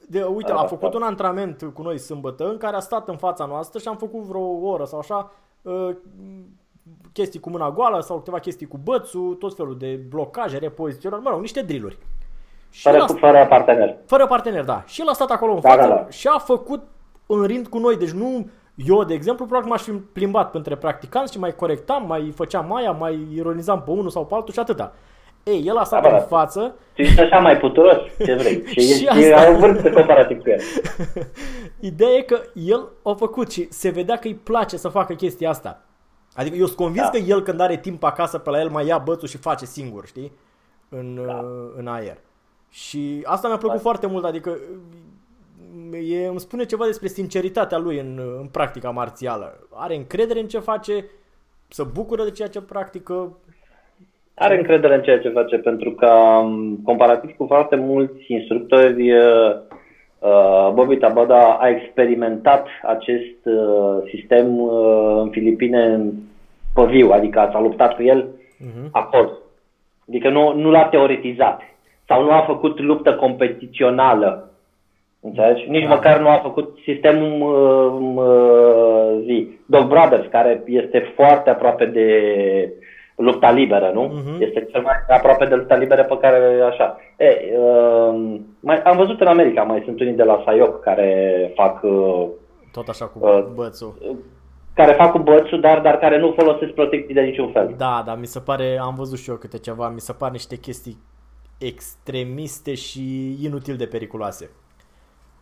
[0.07, 3.45] De, uite, a făcut un antrenament cu noi sâmbătă în care a stat în fața
[3.45, 5.89] noastră și am făcut vreo oră sau așa uh,
[7.13, 11.29] chestii cu mâna goală sau câteva chestii cu bățul, tot felul de blocaje, repoziționări, mă
[11.29, 11.97] rog, niște drilluri.
[12.69, 13.97] Și fără, a, fără partener.
[14.05, 14.83] Fără partener, da.
[14.85, 16.09] Și el a stat acolo în da, față da, da.
[16.09, 16.87] și a făcut
[17.25, 17.97] în rind cu noi.
[17.97, 18.49] Deci nu,
[18.85, 22.91] eu, de exemplu, practic m-aș fi plimbat între practicanți și mai corectam, mai făceam maia,
[22.91, 24.93] mai ironizam pe unul sau pe altul și atâta.
[25.43, 26.75] Ei, el a stat da, în față.
[26.93, 28.65] Tu ești așa mai puturos, ce vrei.
[28.73, 29.49] Și, și ești, asta...
[29.49, 30.59] un vârf de comparativ cu el.
[31.91, 35.49] Ideea e că el a făcut și se vedea că îi place să facă chestia
[35.49, 35.83] asta.
[36.33, 37.09] Adică eu sunt convins da.
[37.09, 40.05] că el când are timp acasă pe la el mai ia bățul și face singur,
[40.05, 40.31] știi?
[40.89, 41.45] În, da.
[41.77, 42.17] în aer.
[42.69, 43.83] Și asta mi-a plăcut da.
[43.83, 44.57] foarte mult, adică
[45.91, 49.67] e, îmi spune ceva despre sinceritatea lui în, în practica marțială.
[49.73, 51.05] Are încredere în ce face,
[51.67, 53.37] să bucură de ceea ce practică.
[54.33, 59.55] Are încredere în ceea ce face pentru că, um, comparativ cu foarte mulți instructori, uh,
[60.19, 64.69] uh, Bobby Tabada a experimentat acest uh, sistem
[65.21, 66.01] în Filipine
[66.73, 68.89] pe viu, adică s-a luptat cu el uh-huh.
[68.91, 69.31] acolo.
[70.07, 71.61] Adică nu, nu l-a teoretizat
[72.07, 74.48] sau nu a făcut luptă competițională.
[75.21, 75.69] Înțelegi?
[75.69, 75.93] Nici da.
[75.93, 82.07] măcar nu a făcut sistemul uh, uh, zi, Dog Brothers, care este foarte aproape de
[83.15, 84.07] lupta liberă, nu?
[84.07, 84.41] Uh-huh.
[84.41, 86.97] Este cel mai aproape de lupta liberă pe care așa.
[87.17, 91.83] E, uh, mai, am văzut în America, mai sunt unii de la Sayoc care fac...
[91.83, 92.27] Uh,
[92.71, 93.93] Tot așa cu uh, bățul.
[94.73, 97.73] Care fac cu bățul, dar, dar care nu folosesc protecții de niciun fel.
[97.77, 100.55] Da, da, mi se pare, am văzut și eu câte ceva, mi se par niște
[100.55, 100.97] chestii
[101.57, 104.49] extremiste și inutil de periculoase.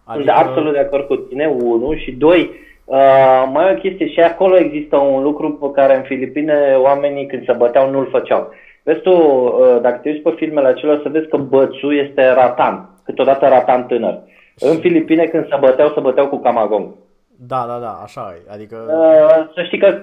[0.08, 0.32] Adică...
[0.32, 2.52] Sunt absolut de acord cu tine, unul, și doi,
[2.86, 7.46] uh, mai o chestie, și acolo există un lucru pe care în Filipine oamenii când
[7.46, 8.50] se băteau nu-l făceau.
[8.84, 12.90] Vezi tu, uh, dacă te uiți pe filmele acelea, să vezi că bățul este ratan,
[13.04, 14.20] câteodată ratan tânăr.
[14.60, 16.94] În Filipine când se băteau, se băteau cu camagong.
[17.48, 18.54] Da, da, da, așa e.
[18.54, 18.76] Adică...
[18.76, 20.02] Uh, să știi că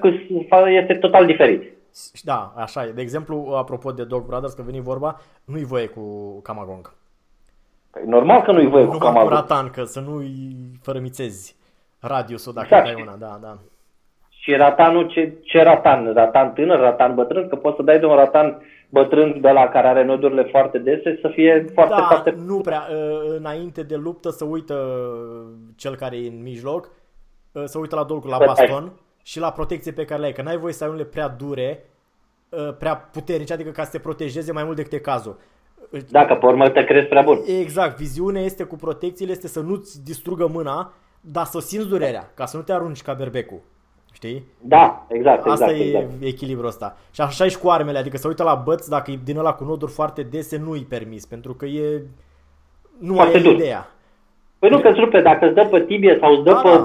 [0.80, 1.72] este total diferit.
[2.22, 2.92] Da, așa e.
[2.94, 6.00] De exemplu, apropo de Dog Brothers, că veni vorba, nu-i voie cu
[6.42, 6.92] Camagong.
[7.94, 9.30] Păi normal că nu-i voie nu cu Camagong.
[9.30, 11.56] Nu ratan, că să nu-i fărămițezi
[12.00, 12.84] radiusul dacă exact.
[12.84, 13.58] dai una, da, da.
[14.28, 16.12] Și ratanul, ce, ce ratan?
[16.12, 17.48] Ratan tânăr, ratan bătrân?
[17.48, 21.18] Că poți să dai de un ratan bătrân de la care are nodurile foarte dese
[21.20, 22.34] să fie foarte, da, foarte...
[22.46, 22.86] nu prea.
[22.92, 24.76] Ă, înainte de luptă să uită
[25.76, 26.90] cel care e în mijloc,
[27.54, 30.42] ă, să uită la dolcul la baston și la protecție pe care le ai, că
[30.42, 31.84] n-ai voie să ai unele prea dure,
[32.48, 35.36] uh, prea puternice, adică ca să te protejeze mai mult decât e cazul.
[36.10, 37.40] Dacă pe urmă te crezi prea bun.
[37.60, 42.46] Exact, viziunea este cu protecțiile, este să nu-ți distrugă mâna, dar să simți durerea, ca
[42.46, 43.60] să nu te arunci ca berbecul.
[44.12, 44.44] Știi?
[44.60, 46.22] Da, exact, Asta exact, e exact.
[46.22, 46.96] echilibrul ăsta.
[47.10, 49.52] Și așa e și cu armele, adică să uită la băț, dacă e din ăla
[49.52, 52.02] cu noduri foarte dese, nu-i permis, pentru că e...
[52.98, 53.88] Nu foarte ai ideea.
[54.58, 56.68] Păi nu că îți rupe, dacă îți dă pe tibie sau îți dă da, pe,
[56.68, 56.84] da,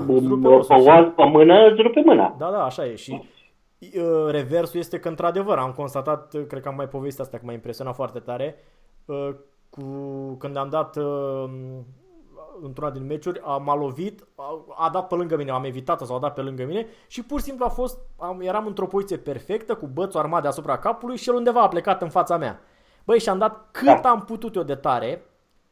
[0.67, 2.35] pe, oaz, pe mână, îți rupe mâna.
[2.39, 2.95] Da, da, așa e.
[2.95, 3.21] Și
[3.79, 7.43] uh, reversul este că într-adevăr am constatat, uh, cred că am mai povestit asta, că
[7.45, 8.78] m-a impresionat foarte tare, uh,
[9.69, 9.83] cu,
[10.39, 11.49] când am dat uh,
[12.61, 16.15] într-una din meciuri, a, m-a lovit, a, a dat pe lângă mine, am evitat sau
[16.15, 19.17] a dat pe lângă mine și pur și simplu a fost, am, eram într-o poziție
[19.17, 22.59] perfectă, cu bățul armat deasupra capului și el undeva a plecat în fața mea.
[23.05, 24.09] Băi, și am dat cât da.
[24.09, 25.25] am putut eu de tare,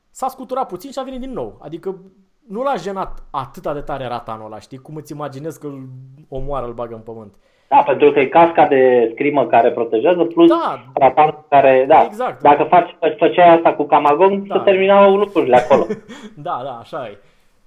[0.10, 1.58] s-a scuturat puțin și a venit din nou.
[1.62, 2.00] Adică
[2.48, 4.78] nu l-a jenat atât de tare ratanul ăla, știi?
[4.78, 5.88] Cum îți imaginezi că îl
[6.28, 7.36] omoară, îl bagă în pământ.
[7.68, 12.42] Da, pentru că e casca de scrimă care protejează, plus da, ratan care, da, exact.
[12.42, 14.56] dacă faci, făceai asta cu Camagong, da.
[14.56, 15.86] se terminau lucrurile acolo.
[16.48, 17.18] da, da, așa e.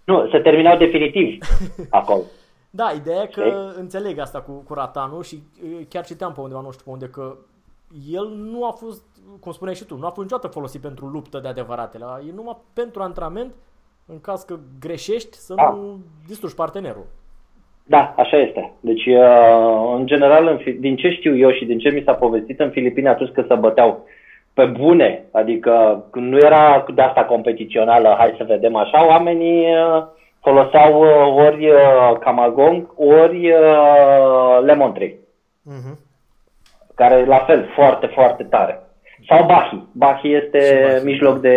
[0.04, 1.38] Nu, se terminau definitiv
[1.90, 2.22] acolo.
[2.70, 3.80] Da, ideea e că Știi?
[3.80, 5.42] înțeleg asta cu, cu ratanul și
[5.88, 7.36] chiar citeam pe undeva, nu știu pe unde, că
[8.10, 9.02] el nu a fost,
[9.40, 12.04] cum spuneai și tu, nu a fost niciodată folosit pentru luptă de adevăratele.
[12.28, 13.54] E numai pentru antrenament,
[14.06, 15.70] în caz că greșești, să da.
[15.70, 17.06] nu distrugi partenerul.
[17.90, 18.72] Da, așa este.
[18.80, 22.70] Deci, uh, în general, din ce știu eu și din ce mi s-a povestit în
[22.70, 24.06] Filipine atunci când se băteau
[24.54, 30.02] pe bune, adică când nu era de asta competițională, hai să vedem așa, oamenii uh,
[30.42, 31.68] foloseau uh, ori
[32.20, 33.52] Camagong, ori
[34.64, 35.14] Lemon Tree.
[35.66, 36.08] Uh-huh
[37.00, 38.80] care la fel foarte, foarte tare.
[39.28, 39.82] Sau Bahi.
[39.92, 41.04] Bahi este Bahi.
[41.04, 41.56] mijloc de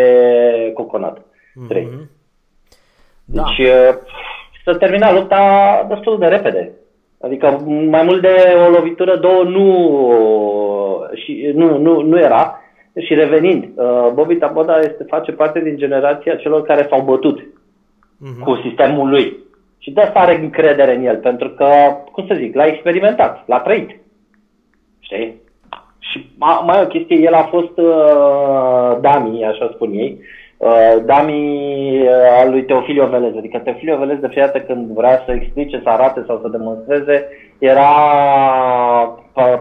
[0.74, 1.17] coconut.
[1.17, 2.08] Mm-hmm.
[3.26, 3.43] Da.
[3.43, 3.96] Deci uh,
[4.63, 6.71] să termina lupta destul de repede.
[7.21, 8.36] Adică mai mult de
[8.67, 9.67] o lovitură, două nu,
[11.13, 12.58] și, nu, nu, nu era.
[13.06, 18.43] Și revenind, uh, Bobby Taboda este, face parte din generația celor care s-au bătut uh-huh.
[18.43, 19.38] cu sistemul lui.
[19.78, 21.67] Și de asta are încredere în el, pentru că,
[22.12, 23.89] cum să zic, l-a experimentat, l-a trăit.
[25.00, 25.42] Știi?
[26.00, 26.25] Și
[26.65, 30.42] mai o chestie, el a fost uh, Dami, așa spun ei, uh,
[31.05, 33.35] Dami uh, al lui Teofilio Velez.
[33.37, 37.27] Adică Teofilio Velez de fiecare dată când vrea să explice, să arate sau să demonstreze,
[37.59, 37.91] era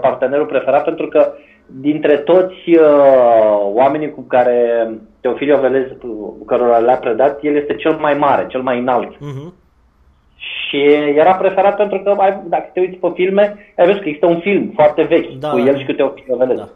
[0.01, 1.33] partenerul preferat pentru că
[1.67, 4.89] dintre toți uh, oamenii cu care
[5.21, 9.15] Teofilio Velez, cu cărora le-a predat, el este cel mai mare, cel mai înalt.
[9.15, 9.53] Uh-huh.
[10.37, 10.83] Și
[11.15, 14.41] era preferat pentru că, ai, dacă te uiți pe filme, ai văzut că există un
[14.41, 16.57] film foarte vechi da, cu el și cu Teofil Velez.
[16.57, 16.69] Da.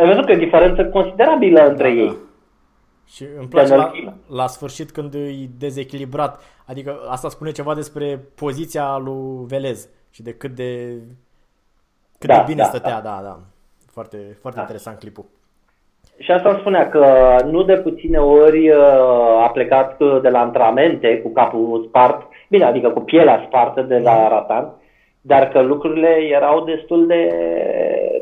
[0.00, 2.06] Ai văzut că e o diferență considerabilă între da, ei.
[2.06, 2.27] Da.
[3.14, 3.92] Și îmi place la,
[4.28, 10.32] la sfârșit când e dezechilibrat, adică asta spune ceva despre poziția lui Velez și de
[10.32, 10.92] cât de,
[12.18, 13.20] cât da, de bine da, stătea, da, da.
[13.22, 13.38] da.
[13.92, 14.64] Foarte, foarte da.
[14.64, 15.24] interesant clipul.
[16.18, 21.20] Și asta îmi spunea că nu de puține ori uh, a plecat de la antrenamente
[21.20, 24.72] cu capul spart, bine, adică cu pielea spartă de la Ratan,
[25.20, 27.32] dar că lucrurile erau destul de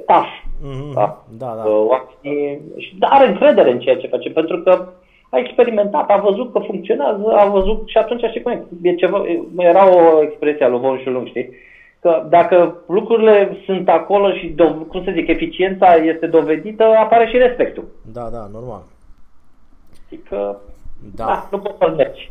[0.07, 0.45] tough.
[0.63, 0.93] Mm-hmm.
[0.95, 1.55] Da, da.
[1.57, 1.71] da.
[1.71, 4.89] Oamenii, și are încredere în ceea ce face, pentru că
[5.31, 9.23] a experimentat, a văzut că funcționează, a văzut și atunci știi cum e, e ceva,
[9.57, 11.51] era o expresie a lui Von și Lung, știi?
[12.01, 17.37] Că dacă lucrurile sunt acolo și, do- cum să zic, eficiența este dovedită, apare și
[17.37, 17.85] respectul.
[18.13, 18.83] Da, da, normal.
[20.07, 20.61] Adică,
[21.15, 21.25] da.
[21.25, 22.31] da nu poți să mergi.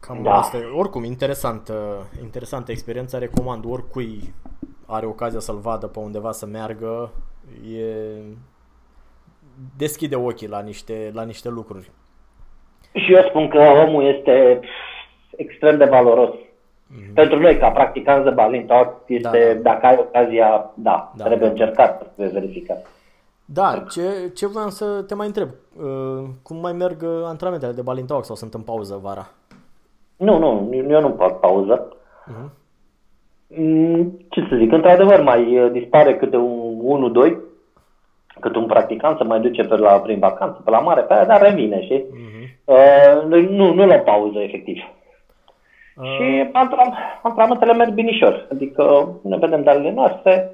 [0.00, 0.32] Cam da.
[0.34, 0.58] asta.
[0.76, 1.72] Oricum, interesant,
[2.22, 4.34] interesantă experiență, recomand oricui
[4.90, 7.10] are ocazia să-l vadă pe undeva să meargă,
[7.76, 7.84] e
[9.76, 11.90] deschide ochii la niște, la niște lucruri.
[12.92, 14.60] Și eu spun că omul este
[15.36, 16.34] extrem de valoros.
[16.34, 17.14] Mm-hmm.
[17.14, 19.70] Pentru noi, ca practicanți de balin talk, este, da, da.
[19.70, 21.52] dacă ai ocazia, da, da trebuie da.
[21.52, 22.86] încercat să verificat.
[23.44, 25.48] Da, ce, ce vreau să te mai întreb?
[25.48, 29.28] Uh, cum mai merg antrenamentele de balin talk sau sunt în pauză vara?
[30.16, 31.88] Nu, nu, eu nu fac pauză.
[31.88, 32.50] Uh-huh.
[34.28, 37.36] Ce să zic, într-adevăr mai uh, dispare câte un 1-2
[38.40, 41.24] cât un practicant să mai duce pe la, prin vacanță, pe la mare, pe aia,
[41.24, 42.40] dar revine, și Uh-huh.
[42.64, 44.76] Uh, nu, nu la pauză, efectiv.
[45.96, 46.04] Uh.
[46.04, 46.50] Și
[47.22, 50.50] antrenamentele merg binișor, adică ne vedem dalele noastre.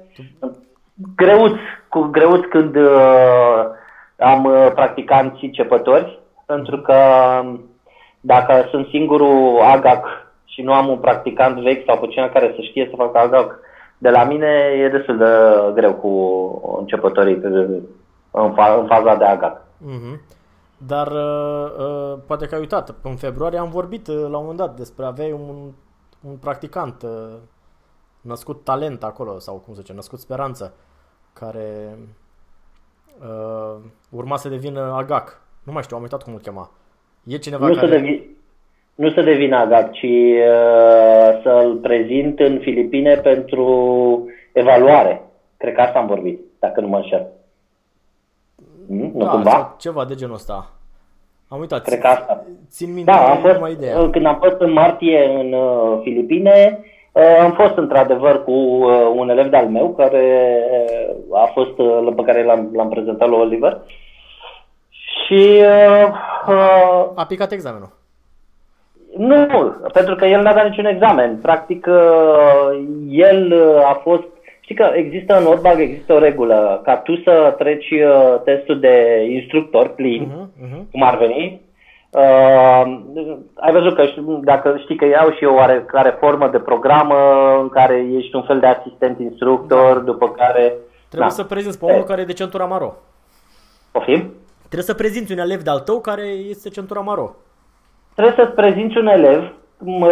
[1.15, 1.53] Greuț,
[1.89, 3.65] cu greuț când uh,
[4.19, 6.95] am uh, practicanți începători, pentru că
[7.43, 7.61] um,
[8.21, 10.26] dacă sunt singurul AGAC
[10.57, 13.59] și nu am un practicant vechi sau pe cineva care să știe să facă AGAC,
[13.97, 14.47] de la mine
[14.77, 15.25] e destul de
[15.73, 16.09] greu cu
[16.79, 17.39] începătorii
[18.31, 19.65] în, fa- în faza de agat.
[19.65, 20.19] Mm-hmm.
[20.77, 24.57] Dar uh, uh, poate că ai uitat, în februarie am vorbit uh, la un moment
[24.57, 25.71] dat despre aveai un,
[26.21, 27.35] un practicant uh,
[28.21, 30.73] născut talent acolo, sau cum se zice, născut speranță,
[31.33, 31.97] care
[33.19, 33.75] uh,
[34.09, 35.41] urma să devină agac.
[35.63, 36.71] Nu mai știu, am uitat cum îl chema.
[37.23, 37.87] E cineva nu care...
[37.87, 38.35] Să devi
[38.97, 43.65] nu să devină AGAC, ci uh, să-l prezint în Filipine pentru
[44.53, 45.21] evaluare.
[45.57, 47.27] Cred că asta am vorbit, dacă nu mă înșel.
[48.87, 49.11] Hmm?
[49.15, 49.75] Da, nu cumva?
[49.79, 50.71] ceva de genul ăsta.
[51.47, 51.83] Am uitat.
[51.83, 52.45] Cred că asta.
[52.69, 54.09] Țin minte da, am fost, ideea.
[54.09, 56.79] când am fost în martie în uh, Filipine,
[57.11, 60.57] uh, am fost într-adevăr cu uh, un elev de-al meu care
[61.29, 63.81] uh, a fost, uh, pe care l-am, l-am prezentat lui Oliver.
[64.89, 66.07] Și uh,
[66.47, 67.96] uh, a picat examenul.
[69.17, 71.37] Nu, pentru că el n-a dat niciun examen.
[71.41, 74.23] Practic, uh, el uh, a fost...
[74.59, 79.25] Știi că există în Orbag, există o regulă, ca tu să treci uh, testul de
[79.29, 80.91] instructor plin, uh-huh, uh-huh.
[80.91, 81.61] cum ar veni,
[82.09, 82.99] Uh,
[83.55, 84.03] ai văzut că
[84.43, 87.15] dacă știi că iau și o oarecare formă de programă
[87.61, 90.03] în care ești un fel de asistent instructor, da.
[90.03, 90.73] după care...
[91.07, 91.35] Trebuie da.
[91.35, 92.95] să prezinți pe unul care e de centura maro.
[93.91, 94.33] Poftim?
[94.57, 97.35] Trebuie să prezinți un elev de-al tău care este centura maro
[98.17, 100.11] trebuie să-ți prezinți un elev, mă,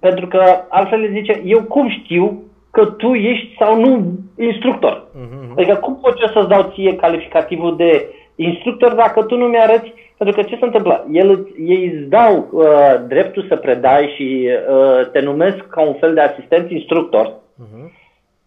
[0.00, 5.06] pentru că altfel îți zice, eu cum știu că tu ești sau nu instructor?
[5.06, 5.54] Uh-huh.
[5.56, 9.92] Adică cum pot eu să-ți dau ție calificativul de instructor dacă tu nu mi-arăți?
[10.18, 11.06] Pentru că ce se întâmplă?
[11.12, 12.64] El, ei îți dau uh,
[13.08, 17.26] dreptul să predai și uh, te numesc ca un fel de asistent instructor.
[17.28, 18.01] Uh-huh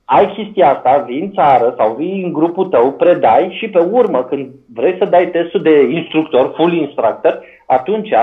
[0.06, 4.24] ai chestia asta, vii în țară sau vii în grupul tău, predai și pe urmă,
[4.24, 8.14] când vrei să dai testul de instructor, full instructor, atunci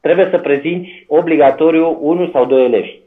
[0.00, 2.98] trebuie să prezinți obligatoriu unul sau doi elevi.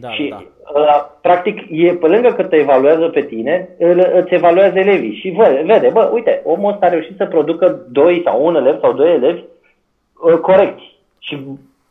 [0.00, 0.42] Da, și, da.
[0.74, 3.68] Uh, practic, e pe lângă că te evaluează pe tine,
[4.14, 8.22] îți evaluează elevii și vede, vede, bă, uite, omul ăsta a reușit să producă doi
[8.24, 11.38] sau un elev sau doi elevi uh, corecți și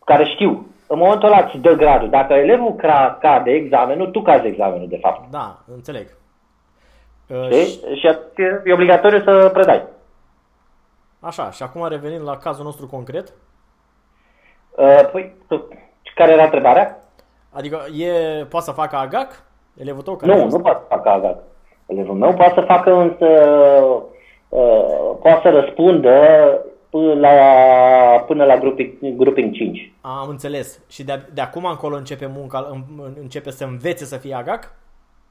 [0.06, 2.10] care știu în momentul ăla îți dă gradul.
[2.10, 2.76] Dacă elevul
[3.20, 5.32] cade examenul, tu cazi examenul, de fapt.
[5.32, 6.08] Da, înțeleg.
[7.26, 7.66] Știi?
[7.66, 8.08] Și, și
[8.64, 9.84] e obligatoriu să predai.
[11.20, 13.34] Așa, și acum revenim la cazul nostru concret.
[14.78, 15.36] Uh, păi,
[16.16, 17.04] care era întrebarea?
[17.52, 19.44] Adică e, poate să facă AGAC?
[19.78, 21.38] Elevul tău care Nu, nu poate să facă AGAC.
[21.86, 23.26] Elevul meu poate să facă însă,
[24.50, 26.12] uh, poate să răspundă
[26.94, 27.36] până la,
[28.28, 29.92] până la grouping, grouping 5.
[30.02, 30.84] Am înțeles.
[30.90, 32.84] Și de, de acum încolo începe munca,
[33.22, 34.76] începe să învețe să fie AGAC?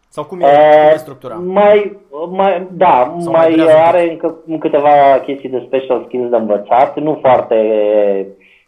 [0.08, 1.34] Sau cum e, uh, cum e structura?
[1.34, 1.98] Mai,
[2.30, 7.18] mai, da, Sau mai, mai are încă câteva chestii de special skills de învățat, nu
[7.20, 7.56] foarte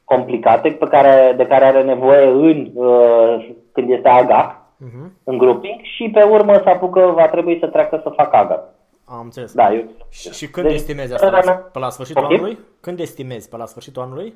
[0.04, 5.10] complicate, pe care, de care are nevoie în, uh, când este AGAC, uh-huh.
[5.24, 8.73] în grouping, și pe urmă să apucă, va trebui să treacă să facă AGAC.
[9.04, 9.54] Am înțeles.
[9.54, 9.84] Da, eu...
[10.10, 11.40] Și, și când deci, estimezi asta?
[11.44, 12.36] La, pe la sfârșitul okay.
[12.36, 12.58] anului?
[12.80, 13.48] Când estimezi?
[13.48, 14.34] Pe la sfârșitul anului?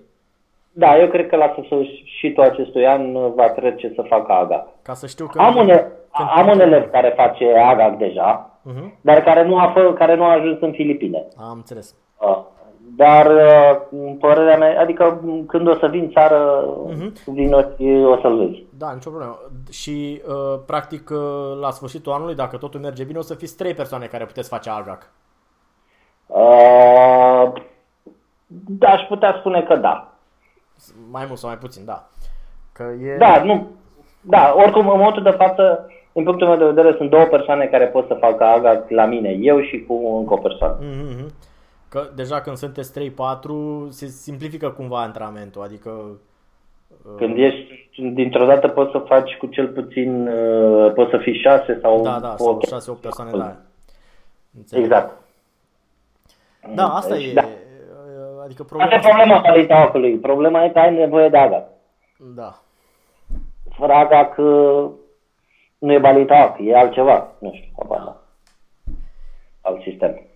[0.73, 4.66] Da, eu cred că la sfârșitul acestui an va trece să facă AGA.
[4.83, 5.41] Ca să știu că...
[5.41, 5.71] Am un,
[6.11, 9.01] am un elev care face AGAC deja, uh-huh.
[9.01, 11.27] dar care nu, a fă, care nu a ajuns în Filipine.
[11.37, 11.95] Am înțeles.
[12.21, 12.39] Uh,
[12.99, 17.24] dar, uh, părerea mea, adică când o să vin țară, uh-huh.
[17.24, 17.55] vin
[18.05, 18.66] o să-l vezi.
[18.78, 19.38] Da, nicio problemă.
[19.70, 23.74] Și, uh, practic, uh, la sfârșitul anului, dacă totul merge bine, o să fiți trei
[23.74, 25.11] persoane care puteți face AGAC.
[26.26, 27.53] Uh,
[28.66, 30.12] da, aș putea spune că da.
[31.11, 32.09] Mai mult sau mai puțin, da.
[32.72, 33.16] Că e...
[33.16, 33.66] Da, nu.
[34.20, 37.86] Da, oricum, în momentul de față, din punctul meu de vedere, sunt două persoane care
[37.86, 40.78] pot să facă AGA la mine, eu și cu încă o persoană.
[40.80, 41.46] Mm-hmm.
[41.89, 43.12] Că deja când sunteți 3-4
[43.89, 45.91] se simplifică cumva antrenamentul, adică...
[45.91, 51.41] Uh, când ești, dintr-o dată poți să faci cu cel puțin, uh, poți să fii
[51.41, 52.03] 6 sau...
[52.03, 52.61] Da, da, sau
[52.97, 53.57] 6-8 persoane, da.
[54.57, 54.84] Înțeleg.
[54.84, 55.16] Exact.
[56.74, 57.32] Da, asta deci, e...
[57.32, 57.45] Da.
[58.45, 58.95] Adică problema...
[58.95, 61.68] Asta e problema calității Problema e că ai nevoie de AGA.
[62.34, 62.59] Da.
[63.70, 64.43] Fără AGA că
[65.78, 67.32] nu e balitac, e altceva.
[67.39, 68.20] Nu știu, habar da.
[69.61, 70.28] Alt sistem.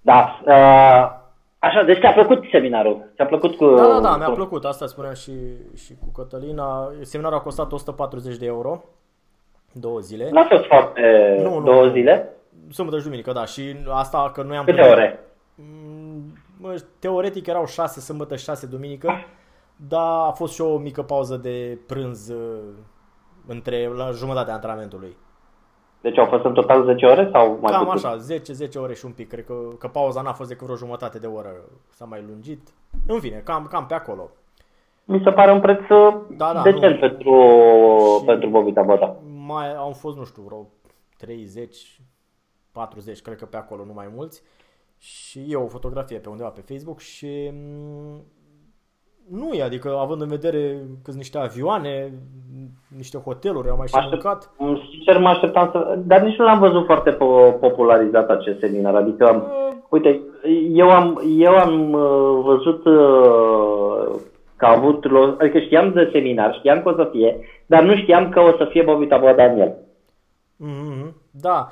[0.00, 0.40] Da.
[0.44, 1.10] Uh,
[1.58, 3.10] așa, deci ți-a plăcut seminarul?
[3.14, 3.74] Ți-a plăcut cu...
[3.74, 4.64] Da, da, da, mi-a plăcut.
[4.64, 5.32] Asta spuneam și,
[5.76, 6.90] și cu Cătălina.
[7.00, 8.84] Seminarul a costat 140 de euro.
[9.72, 10.28] Două zile.
[10.30, 11.36] Nu a fost foarte...
[11.42, 12.28] Nu, două nu, zile?
[12.70, 13.44] Sâmbătă și duminică, da.
[13.44, 14.64] Și asta că noi am...
[14.64, 15.20] Câte ore?
[15.54, 16.32] Mm,
[16.98, 19.24] teoretic erau 6 sâmbătă și 6 duminică,
[19.88, 22.60] dar a fost și o mică pauză de prânz uh,
[23.46, 25.16] între la jumătatea antrenamentului.
[26.00, 28.06] Deci au fost în total 10 ore sau mai Cam puțin?
[28.06, 29.28] așa, 10, 10 ore și un pic.
[29.28, 31.50] Cred că, că pauza n-a fost decât vreo jumătate de oră.
[31.88, 32.68] S-a mai lungit.
[33.06, 34.30] În fine, cam, cam pe acolo.
[35.04, 37.08] Mi se pare un preț uh, da, da, decent nu.
[37.08, 37.34] pentru,
[38.26, 39.16] pentru Bobita Bota.
[39.46, 40.66] Mai au fost, nu știu, vreo
[41.18, 42.00] 30,
[42.72, 44.42] 40, cred că pe acolo, nu mai mulți.
[44.98, 48.24] Și eu o fotografie pe undeva pe Facebook și mm,
[49.30, 52.12] nu e, adică având în vedere că niște avioane,
[52.96, 54.50] niște hoteluri, am mai și Aștept, mâncat.
[54.90, 55.98] Sincer mă așteptam să...
[56.06, 57.10] Dar nici nu l-am văzut foarte
[57.60, 58.94] popularizat acest seminar.
[58.94, 60.20] Adică, uh, uite,
[60.72, 64.20] eu am, eu am uh, văzut uh,
[64.56, 65.04] că a avut...
[65.38, 68.66] Adică știam de seminar, știam că o să fie, dar nu știam că o să
[68.70, 69.74] fie Bobita Daniel.
[70.64, 71.12] Mm-hmm.
[71.30, 71.68] Da.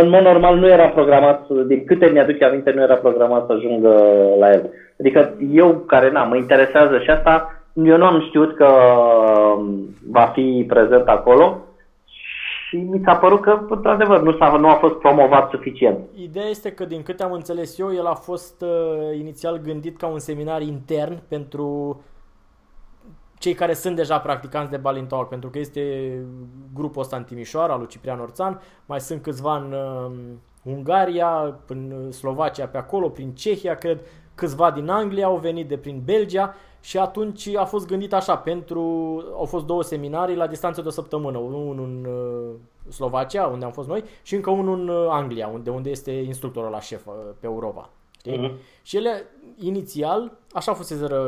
[0.00, 4.02] În mod normal nu era programat, din câte mi-aduc aminte, nu era programat să ajungă
[4.38, 4.70] la el.
[5.00, 8.66] Adică eu care n-am, mă interesează și asta, eu nu am știut că
[9.56, 11.58] um, va fi prezent acolo
[12.70, 15.98] și mi s-a părut că, într-adevăr, nu, s-a, nu a fost promovat suficient.
[16.14, 20.06] Ideea este că, din câte am înțeles eu, el a fost uh, inițial gândit ca
[20.06, 22.00] un seminar intern pentru
[23.38, 26.12] cei care sunt deja practicanți de Balin Talk, pentru că este
[26.74, 30.12] grupul ăsta în Timișoara, lui Ciprian Orțan, mai sunt câțiva în uh,
[30.62, 34.00] Ungaria, în Slovacia pe acolo, prin Cehia, cred,
[34.40, 38.80] câțiva din Anglia au venit de prin Belgia și atunci a fost gândit așa, pentru,
[39.36, 43.70] au fost două seminarii la distanță de o săptămână, unul în uh, Slovacia, unde am
[43.70, 47.12] fost noi, și încă unul în uh, Anglia, unde, unde este instructorul la șef uh,
[47.40, 47.90] pe Europa.
[48.18, 48.38] Știi?
[48.38, 48.82] Uh-huh.
[48.82, 49.24] Și ele,
[49.58, 51.20] inițial, așa fuseseră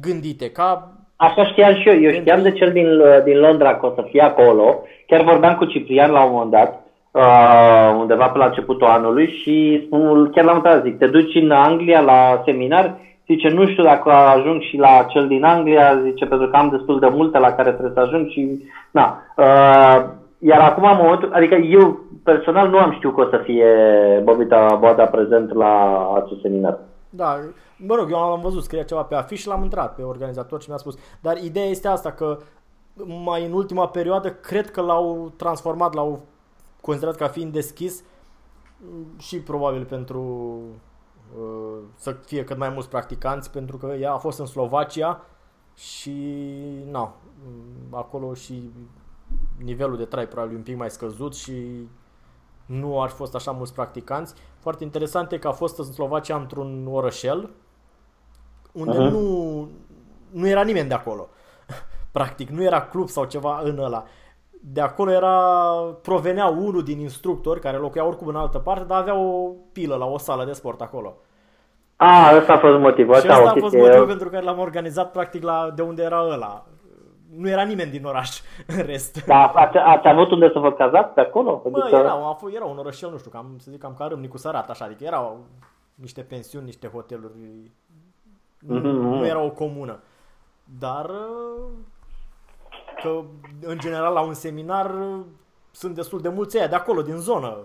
[0.00, 0.92] gândite, ca...
[1.16, 2.00] Așa știam și eu.
[2.00, 2.86] Eu știam de cel din,
[3.24, 4.82] din Londra că o să fie acolo.
[5.06, 9.82] Chiar vorbeam cu Ciprian la un moment dat, uh, undeva pe la începutul anului și
[9.86, 12.96] spun, chiar la un dat zic, te duci în Anglia la seminar?
[13.26, 16.98] Zice, nu știu dacă ajung și la cel din Anglia, zice, pentru că am destul
[16.98, 19.22] de multe la care trebuie să ajung și, na.
[19.36, 20.04] Uh,
[20.38, 23.66] iar acum, în momentul, adică eu personal nu am știut că o să fie
[24.24, 26.78] Bobita Boada prezent la acest seminar.
[27.10, 27.38] Da,
[27.76, 30.68] mă rog, eu am văzut, scria ceva pe afiș și l-am întrebat pe organizator și
[30.68, 30.98] mi-a spus.
[31.20, 32.38] Dar ideea este asta, că
[33.24, 36.20] mai în ultima perioadă cred că l-au transformat, l-au
[36.80, 38.02] considerat ca fiind deschis
[39.16, 40.20] și probabil pentru
[41.38, 45.24] uh, să fie cât mai mulți practicanți, pentru că ea a fost în Slovacia
[45.74, 46.44] și
[46.90, 47.14] na,
[47.90, 48.70] acolo și
[49.56, 51.88] nivelul de trai probabil un pic mai scăzut și
[52.66, 54.34] nu ar fi fost așa mulți practicanți.
[54.58, 57.50] Foarte interesant e că a fost în Slovacia într-un orășel
[58.72, 59.10] unde uh-huh.
[59.10, 59.68] nu,
[60.30, 61.28] nu era nimeni de acolo.
[62.12, 64.04] Practic, nu era club sau ceva în ăla.
[64.60, 65.36] De acolo era,
[66.02, 70.06] provenea unul din instructori care locuia oricum în altă parte, dar avea o pilă la
[70.06, 71.16] o sală de sport acolo.
[71.96, 73.14] A, ăsta a fost motivul.
[73.14, 76.64] Și ăsta a fost motivul pentru care l-am organizat practic la de unde era ăla
[77.36, 78.40] nu era nimeni din oraș
[78.76, 79.24] în rest.
[79.24, 81.62] Da, ați, ați avut unde să vă cazați pe acolo?
[81.70, 81.96] Bă, adică...
[81.96, 84.70] era, a fost, era un orășel, nu știu, cam, să zic, cam ca Râmnicu Sărat,
[84.70, 85.46] așa, adică erau
[85.94, 88.66] niște pensiuni, niște hoteluri, mm-hmm.
[88.66, 90.00] nu, nu era o comună.
[90.78, 91.10] Dar
[93.02, 93.20] că,
[93.62, 94.94] în general, la un seminar
[95.70, 97.56] sunt destul de mulți aia de acolo, din zonă.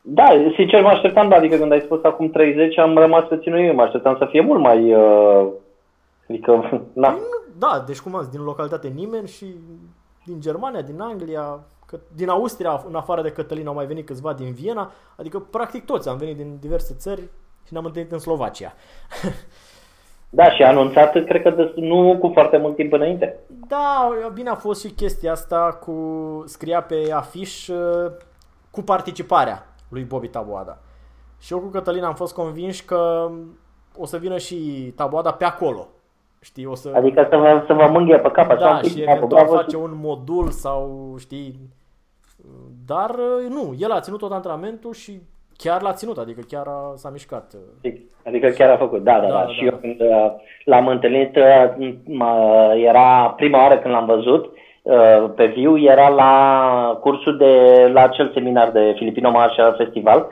[0.00, 3.74] Da, sincer mă așteptam, da, adică când ai spus acum 30 am rămas puțin eu,
[3.74, 4.94] mă așteptam să fie mult mai...
[4.94, 5.48] Uh,
[6.28, 6.52] adică,
[6.92, 7.18] na.
[7.58, 9.46] Da, deci cum am zis, din localitate nimeni și
[10.24, 14.32] din Germania, din Anglia, că din Austria, în afară de Cătălin, au mai venit câțiva
[14.32, 17.20] din Viena, adică practic toți am venit din diverse țări
[17.66, 18.72] și ne-am întâlnit în Slovacia.
[20.30, 23.38] Da, și a anunțat, cred că nu cu foarte mult timp înainte.
[23.68, 25.94] Da, bine a fost și chestia asta cu,
[26.46, 28.10] scria pe afiș uh,
[28.70, 30.78] cu participarea lui Bobby Taboada.
[31.40, 33.30] Și eu cu Cătălin am fost convinși că
[33.96, 34.56] o să vină și
[34.96, 35.88] Taboada pe acolo.
[36.40, 36.92] Știi, o să...
[36.94, 40.50] Adică să vă, să vă mânghe pe cap așa Da, și eventual face un modul
[40.50, 41.58] sau, știi...
[42.86, 45.20] Dar uh, nu, el a ținut tot antrenamentul și
[45.62, 47.44] chiar l-a ținut, adică chiar a, s-a mișcat.
[48.26, 49.26] Adică chiar a făcut, da, da, da.
[49.26, 49.44] da.
[49.44, 49.66] da și da.
[49.66, 50.30] eu când uh,
[50.64, 54.52] l-am întâlnit, uh, era prima oară când l-am văzut
[55.36, 56.32] pe viu, era la
[57.00, 60.26] cursul de, la acel seminar de Filipino Marshall Festival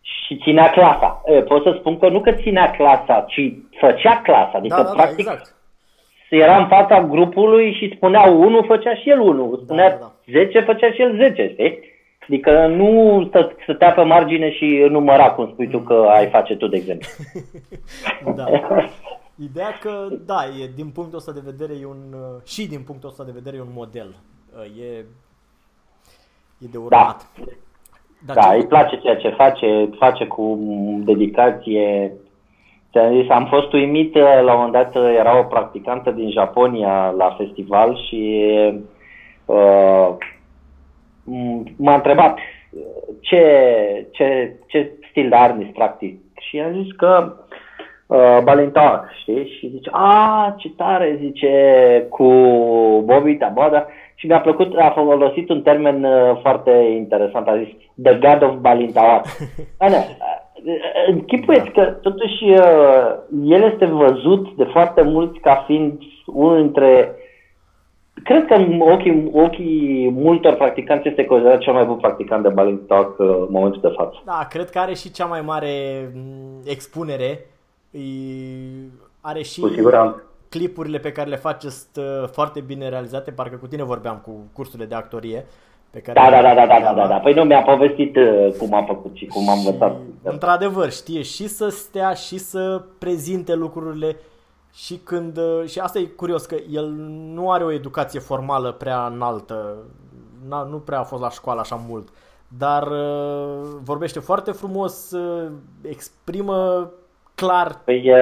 [0.00, 1.22] și ținea clasa.
[1.48, 4.50] Pot să spun că nu că ținea clasa, ci făcea clasa.
[4.52, 5.54] Adică, da, da, practic, da, exact.
[6.30, 9.60] era în fața grupului și spunea unul, făcea și el unul.
[9.64, 10.32] Spunea da, da, da.
[10.32, 11.87] 10, făcea și el 10, știi?
[12.28, 16.66] Adică nu stă, stătea pe margine și număra, cum spui tu că ai face tu,
[16.66, 17.08] de exemplu.
[18.36, 18.44] da.
[19.42, 22.14] Ideea că, da, e, din punctul ăsta de vedere e un,
[22.44, 24.16] și din punctul ăsta de vedere e un model.
[24.80, 25.04] E,
[26.58, 27.26] e de urmat.
[27.36, 27.44] Da.
[28.26, 30.58] Dar da, îi place ceea ce face, face cu
[31.04, 32.12] dedicație.
[32.90, 37.34] Ți-am zis, am fost uimit, la un moment dat era o practicantă din Japonia la
[37.38, 38.44] festival și
[39.44, 40.16] uh,
[41.76, 42.38] m-a întrebat
[43.20, 43.42] ce,
[44.10, 47.32] ce, ce stil de arnis practic și am zis că
[48.06, 49.56] uh, Balintag, știi?
[49.58, 51.52] Și zice, a, ce tare, zice,
[52.08, 52.24] cu
[53.04, 53.86] Bobby Tabada.
[54.14, 57.68] Și mi-a plăcut, a folosit un termen uh, foarte interesant, a zis
[58.02, 59.24] The God of Balintawak.
[61.06, 61.82] Închipuieți da.
[61.82, 63.14] că totuși uh,
[63.44, 67.14] el este văzut de foarte mulți ca fiind unul dintre
[68.24, 72.86] Cred că în ochii, ochii multor practicanți este considerat cel mai bun practicant de Balling
[72.86, 74.22] Talk uh, în momentul de față.
[74.24, 75.70] Da, cred că are și cea mai mare
[76.14, 77.46] mm, expunere.
[79.20, 79.62] Are și
[80.48, 84.30] clipurile pe care le face sunt uh, foarte bine realizate, parcă cu tine vorbeam cu
[84.52, 85.44] cursurile de actorie.
[85.90, 87.16] Pe care da, da, da, da, da, da, da, da.
[87.16, 89.96] Păi nu mi-a povestit uh, cum am făcut și cum am învățat.
[90.22, 94.16] Într-adevăr, știe și să stea și să prezinte lucrurile
[94.84, 96.86] și când uh, și asta e curios că el
[97.34, 99.76] nu are o educație formală prea înaltă,
[100.70, 102.08] nu prea a fost la școală așa mult,
[102.58, 105.50] dar uh, vorbește foarte frumos, uh,
[105.88, 106.90] exprimă
[107.34, 107.80] clar.
[107.84, 108.12] Păi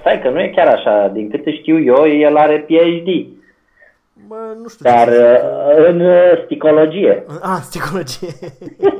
[0.00, 3.26] stai că nu e chiar așa, din câte știu eu, el are PhD.
[4.28, 5.08] Mă, nu știu Dar
[5.86, 6.02] în
[6.44, 7.24] sticologie.
[7.52, 8.34] Ah, sticologie.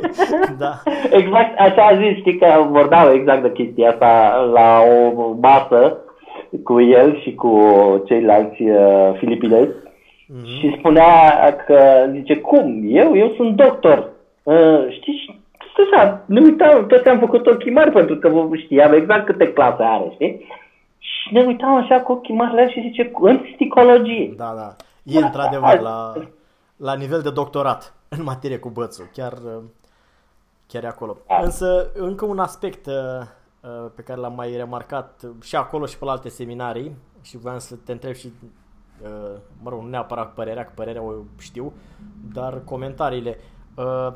[0.62, 0.82] da.
[1.10, 5.98] Exact, așa a zis, știi că vorbeau exact de chestia asta la o masă
[6.62, 7.58] cu el și cu
[8.06, 10.44] ceilalți uh, filipinezi mm-hmm.
[10.44, 12.82] și spunea că, zice, cum?
[12.86, 13.16] Eu?
[13.16, 14.10] Eu sunt doctor.
[14.42, 15.42] Uh, știi?
[15.92, 20.10] Așa, ne uitam, toți am făcut ochii mari pentru că știam exact câte clase are,
[20.12, 20.46] știi?
[20.98, 24.34] Și ne uitam așa cu ochii mari și zice, în psihologie.
[24.36, 24.76] Da, da.
[25.02, 26.12] E într-adevăr la,
[26.76, 29.32] la nivel de doctorat în materie cu bățul, chiar,
[30.68, 31.16] chiar e acolo.
[31.28, 31.38] Da.
[31.42, 33.26] Însă, încă un aspect uh, Uh,
[33.94, 37.76] pe care l-am mai remarcat și acolo și pe la alte seminarii și voiam să
[37.76, 38.32] te întreb și,
[39.02, 41.72] uh, mă rog, nu neapărat părerea, că părerea o știu,
[42.32, 43.38] dar comentariile.
[43.76, 44.12] Uh,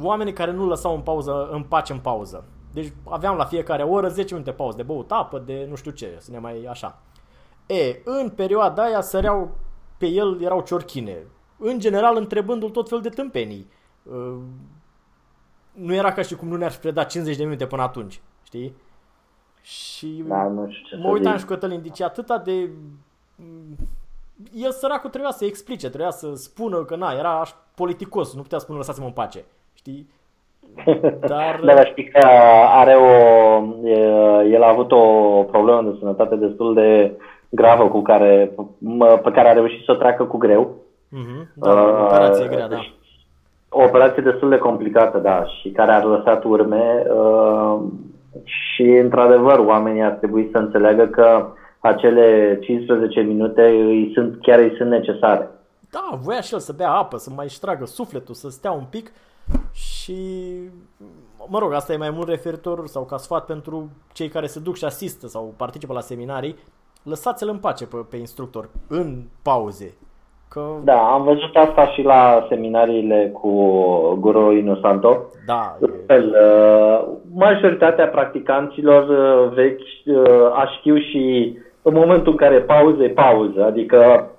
[0.00, 2.44] oamenii care nu lăsau în pauză, în pace în pauză.
[2.72, 6.16] Deci aveam la fiecare oră 10 minute pauză de băut apă, de nu știu ce,
[6.18, 7.02] să ne mai așa.
[7.66, 9.56] E, în perioada aia săreau
[9.98, 11.26] pe el, erau ciorchine.
[11.58, 13.70] În general, întrebându-l tot fel de tâmpenii.
[15.72, 18.20] Nu era ca și cum nu ne-ar fi predat 50 de minute până atunci.
[18.50, 18.74] Știi?
[19.62, 22.70] Și da, nu știu ce mă uitam și Cătălin, deci atâta de...
[24.54, 27.42] El săracul trebuia să explice, trebuia să spună că na, era
[27.74, 29.44] politicos, nu putea spune lăsați-mă în pace.
[29.74, 30.08] Știi?
[31.32, 31.60] Dar...
[31.64, 32.26] da, știi că
[32.66, 33.08] are o...
[34.42, 35.02] El a avut o
[35.42, 37.12] problemă de sănătate destul de
[37.48, 38.52] gravă cu care,
[39.22, 40.74] pe care a reușit să o treacă cu greu.
[41.08, 42.80] Mm-hmm, da, uh, operație grea, da.
[43.68, 47.06] O operație destul de complicată, da, și care a lăsat urme.
[47.14, 47.78] Uh,
[48.44, 54.74] și, într-adevăr, oamenii ar trebui să înțeleagă că acele 15 minute îi sunt, chiar îi
[54.76, 55.50] sunt necesare.
[55.90, 59.12] Da, voia și el să bea apă, să mai tragă sufletul, să stea un pic
[59.72, 60.16] și,
[61.48, 64.76] mă rog, asta e mai mult referitor sau ca sfat pentru cei care se duc
[64.76, 66.56] și asistă sau participă la seminarii,
[67.02, 69.94] lăsați-l în pace pe, pe instructor în pauze.
[70.50, 70.60] Că...
[70.84, 73.50] Da, am văzut asta și la seminariile cu
[74.20, 75.18] Guru Inosanto.
[75.46, 75.76] Da.
[76.06, 83.02] Fel, uh, majoritatea practicanților uh, vechi uh, aș știu și în momentul în care pauză
[83.02, 84.30] e pauză, adică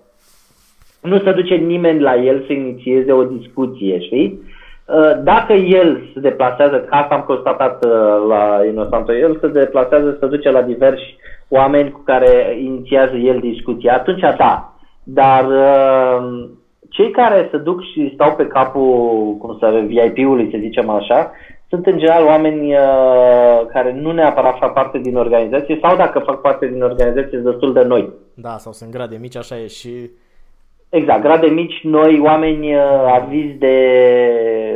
[1.01, 4.41] nu se duce nimeni la el să inițieze o discuție, știi?
[4.85, 7.91] Uh, dacă el se deplasează, asta am constatat uh,
[8.27, 11.15] la Inosanto, el se deplasează, se duce la diversi
[11.49, 14.70] oameni cu care inițiază el discuția, atunci da.
[15.03, 16.49] Dar uh,
[16.89, 21.31] cei care se duc și stau pe capul, cum să VIP-ului, să zicem așa,
[21.69, 26.41] sunt în general oameni uh, care nu neapărat fac parte din organizație sau dacă fac
[26.41, 28.09] parte din organizație sunt destul de noi.
[28.33, 30.09] Da, sau sunt grade mici, așa e și...
[30.89, 32.81] Exact, grade mici, noi, oameni uh,
[33.13, 33.75] avizi de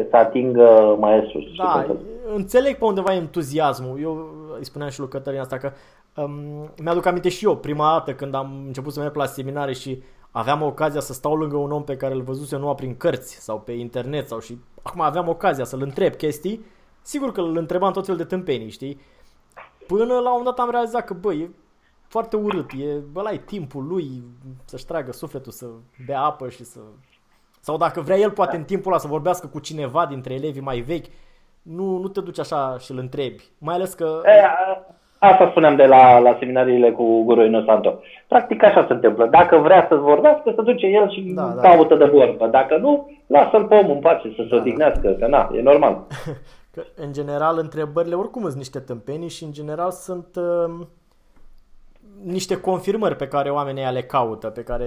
[0.09, 1.39] să atingă maestru.
[1.57, 1.86] Da,
[2.36, 3.99] înțeleg pe undeva entuziasmul.
[4.01, 5.71] Eu îi spuneam și lui Cătălin asta că
[6.16, 10.03] um, mi-aduc aminte și eu prima dată când am început să merg la seminare și
[10.32, 13.59] aveam ocazia să stau lângă un om pe care îl văzuse numai prin cărți sau
[13.59, 16.66] pe internet sau și acum aveam ocazia să-l întreb chestii,
[17.01, 18.99] sigur că îl întrebam tot felul de tâmpenii, știi?
[19.88, 21.49] Până la un dat am realizat că, bă, e
[22.07, 24.24] foarte urât, e, bă, la timpul lui
[24.66, 25.68] să-și tragă sufletul, să
[26.05, 26.80] bea apă și să...
[27.59, 30.80] Sau dacă vrea el, poate în timpul ăla să vorbească cu cineva dintre elevii mai
[30.80, 31.05] vechi,
[31.61, 33.43] nu, nu te duci așa și îl întrebi.
[33.57, 34.22] Mai ales că...
[34.26, 34.41] E,
[35.20, 37.99] Asta spuneam de la, la seminariile cu Guru Inosanto.
[38.28, 39.26] Practic așa se întâmplă.
[39.26, 41.61] Dacă vrea să vorbească, să duce el și da, da.
[41.61, 42.47] caută de vorbă.
[42.47, 45.16] Dacă nu, lasă-l pe om în pace să se da, odihnească, da.
[45.20, 46.01] că na, e normal.
[46.74, 50.86] Că, în general, întrebările oricum sunt niște tâmpenii și în general sunt uh,
[52.24, 54.86] niște confirmări pe care oamenii le caută, pe care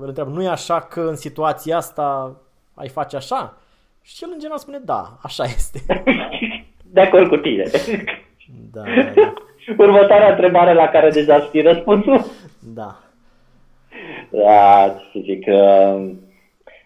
[0.00, 0.30] îl întreabă.
[0.30, 2.36] Nu e așa că în situația asta
[2.74, 3.56] ai face așa?
[4.02, 6.02] Și el în general spune da, așa este.
[6.94, 7.64] De acord cu tine.
[8.72, 9.34] Da, da, da.
[9.76, 12.24] Următoarea întrebare la care deja știi răspunsul?
[12.74, 12.96] Da.
[14.30, 15.56] Da, să zic că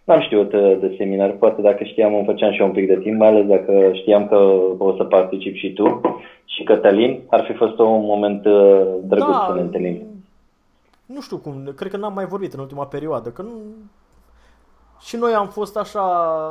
[0.05, 2.99] n-am știut uh, de seminar, poate dacă știam îmi făceam și eu un pic de
[2.99, 4.37] timp, mai ales dacă știam că
[4.79, 6.01] o să particip și tu
[6.45, 10.03] și Cătălin, ar fi fost un moment uh, drăguț da, să ne întâlnim.
[11.07, 13.51] Nu știu cum, cred că n-am mai vorbit în ultima perioadă, că nu...
[15.01, 16.03] Și noi am fost așa,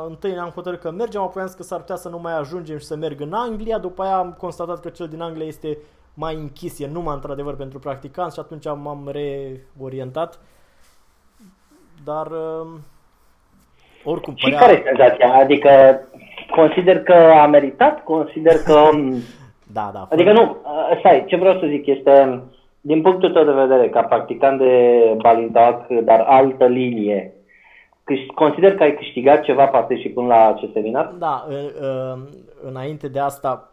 [0.08, 2.78] întâi ne-am hotărât că mergem, apoi am zis că s-ar putea să nu mai ajungem
[2.78, 5.78] și să merg în Anglia, după aia am constatat că cel din Anglia este
[6.14, 10.40] mai închis, e numai într-adevăr pentru practicanți și atunci m-am reorientat.
[12.04, 12.66] Dar uh,
[14.04, 15.34] oricum Și care e senzația?
[15.34, 16.00] Adică
[16.50, 18.04] consider că a meritat?
[18.04, 18.88] Consider că...
[19.78, 20.08] da, da.
[20.10, 22.42] Adică nu, uh, stai, ce vreau să zic este,
[22.80, 27.32] din punctul tău de vedere, ca practicant de balintac, dar altă linie,
[28.34, 31.14] consider că ai câștigat ceva participând la acest seminar?
[31.18, 32.22] Da, uh,
[32.62, 33.71] înainte de asta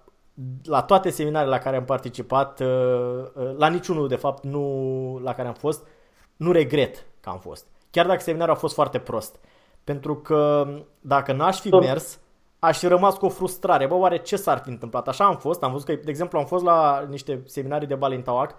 [0.63, 5.33] la toate seminarele la care am participat, uh, uh, la niciunul de fapt nu la
[5.33, 5.87] care am fost,
[6.35, 7.65] nu regret că am fost.
[7.91, 9.39] Chiar dacă seminarul a fost foarte prost.
[9.83, 10.67] Pentru că
[11.01, 12.19] dacă n-aș fi mers,
[12.59, 13.87] aș fi rămas cu o frustrare.
[13.87, 15.07] Bă, oare ce s-ar fi întâmplat?
[15.07, 15.63] Așa am fost.
[15.63, 18.55] Am văzut că, de exemplu, am fost la niște seminarii de Balintauac.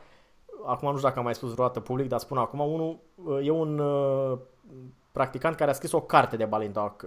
[0.66, 2.60] Acum nu știu dacă am mai spus vreodată public, dar spun acum.
[2.60, 3.82] Unul uh, e un
[5.12, 7.02] practicant care a scris o carte de Balintauac.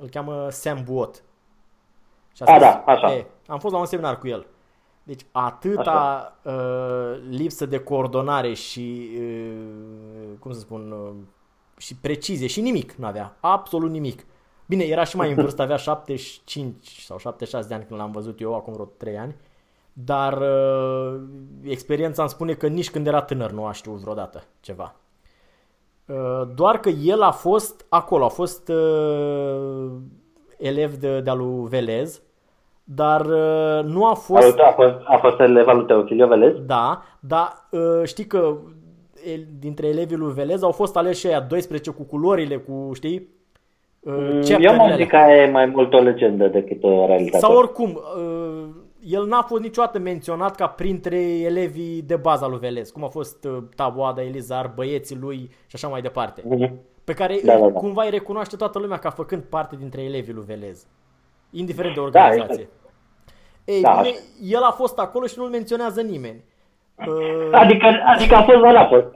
[0.00, 1.22] Îl cheamă Sam Buot.
[2.34, 3.14] Și a, a da, așa.
[3.14, 4.46] E, am fost la un seminar cu el.
[5.02, 6.52] Deci atâta uh,
[7.28, 11.14] lipsă de coordonare și, uh, cum să spun, uh,
[11.76, 13.36] și precizie și nimic nu avea.
[13.40, 14.26] Absolut nimic.
[14.66, 18.40] Bine, era și mai în vârstă, avea 75 sau 76 de ani când l-am văzut
[18.40, 19.36] eu, acum vreo 3 ani.
[19.92, 21.20] Dar uh,
[21.62, 24.94] experiența îmi spune că nici când era tânăr nu a știut vreodată ceva.
[26.06, 29.92] Uh, doar că el a fost acolo, a fost uh,
[30.58, 32.22] elev de, de-a lui Velez,
[32.84, 34.58] dar uh, nu a fost...
[34.58, 36.54] A, fost, a fost elev al lui Teofilio Velez?
[36.66, 38.56] Da, dar uh, știi că
[39.58, 43.28] dintre elevii lui Velez au fost aleși aia 12 cu culorile, cu, știi,
[44.00, 47.38] uh, mm, Eu mă zic că e mai mult o legendă decât o realitate.
[47.38, 48.00] Sau oricum,
[49.00, 53.48] el n-a fost niciodată menționat ca printre elevii de bază lui Velez, cum a fost
[53.76, 56.42] Taboada, Elizar, băieții lui și așa mai departe.
[56.42, 56.70] Mm-hmm.
[57.04, 57.72] Pe care da, da, da.
[57.72, 60.86] cumva îi recunoaște toată lumea ca făcând parte dintre elevii lui Velez
[61.54, 62.68] indiferent de da, organizație.
[63.64, 64.00] Da, Ei, da.
[64.02, 66.44] bine, el a fost acolo și nu-l menționează nimeni.
[66.96, 67.48] Uh...
[67.52, 69.06] Adică, adică a fost la fost.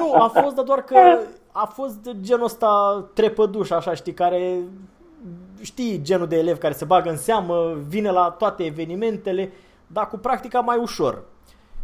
[0.00, 1.18] nu, a fost, dar doar că
[1.52, 4.58] a fost genul ăsta trepăduș, așa, știi, care
[5.60, 9.52] știi genul de elev care se bagă în seamă, vine la toate evenimentele,
[9.86, 11.22] dar cu practica mai ușor.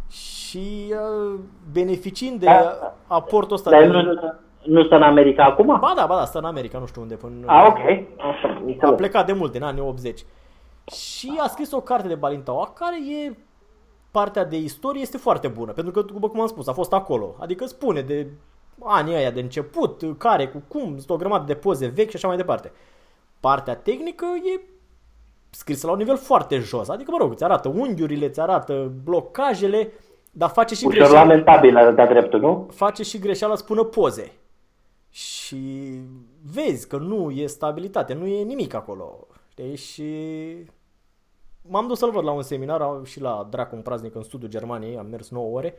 [0.09, 1.39] Și uh,
[1.71, 2.93] beneficiind de da.
[3.07, 3.69] aportul ăsta...
[3.69, 3.87] Dar de...
[3.87, 4.33] nu, nu
[4.85, 5.65] stă în America acum?
[5.65, 7.15] Ba da, ba da, stă în America, nu știu unde.
[7.15, 7.79] Până, ah, ok.
[8.81, 10.25] A plecat de mult, în anii 80.
[10.91, 12.95] Și a scris o carte de Balintaua, care
[13.25, 13.37] e
[14.11, 17.35] partea de istorie este foarte bună, pentru că, după cum am spus, a fost acolo.
[17.39, 18.27] Adică spune de
[18.83, 22.27] anii aia de început, care, cu cum, sunt o grămadă de poze vechi și așa
[22.27, 22.71] mai departe.
[23.39, 24.61] Partea tehnică e
[25.49, 29.91] scrisă la un nivel foarte jos, adică, mă rog, îți arată unghiurile, îți arată blocajele,
[30.31, 31.19] dar face și Ușor greșeala.
[31.27, 32.67] lamentabilă de dreptul, nu?
[32.73, 34.31] Face și greșeala, spună poze.
[35.15, 35.91] Și
[36.51, 39.27] vezi că nu e stabilitate, nu e nimic acolo.
[39.49, 39.75] Știi?
[39.75, 40.11] Și
[41.61, 45.05] m-am dus să-l văd la un seminar și la Dracul praznic în studiul Germaniei, am
[45.05, 45.73] mers 9 ore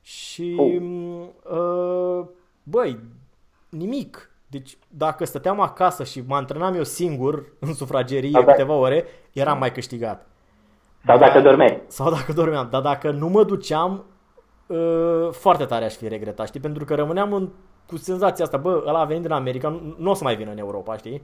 [0.00, 1.58] și oh.
[1.58, 2.26] uh,
[2.62, 2.98] băi,
[3.68, 4.30] nimic.
[4.46, 9.58] Deci dacă stăteam acasă și mă antrenam eu singur în sufragerie da, câteva ore, eram
[9.58, 10.26] mai câștigat.
[11.04, 11.82] Sau dacă dormeai.
[11.86, 12.68] Sau dacă dormeam.
[12.70, 14.04] Dar dacă nu mă duceam,
[14.66, 16.60] uh, foarte tare aș fi regretat, știi?
[16.60, 17.50] Pentru că rămâneam în,
[17.90, 20.50] cu senzația asta, bă, ăla a venit din America, nu, nu o să mai vină
[20.50, 21.22] în Europa, știi?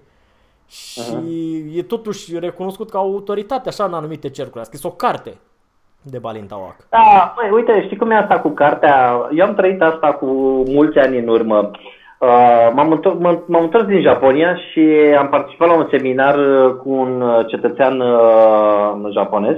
[0.68, 1.78] Și uh-huh.
[1.78, 4.60] e totuși recunoscut ca autoritate așa în anumite cercuri.
[4.60, 5.34] A scris o carte
[6.02, 6.76] de Balintawak.
[6.90, 9.28] Da, măi, uite, știi cum e asta cu cartea?
[9.34, 10.26] Eu am trăit asta cu
[10.66, 11.70] mulți ani în urmă.
[12.20, 14.80] Uh, m-am, întors, m-am întors din Japonia și
[15.18, 16.36] am participat la un seminar
[16.76, 19.56] cu un cetățean uh, japonez,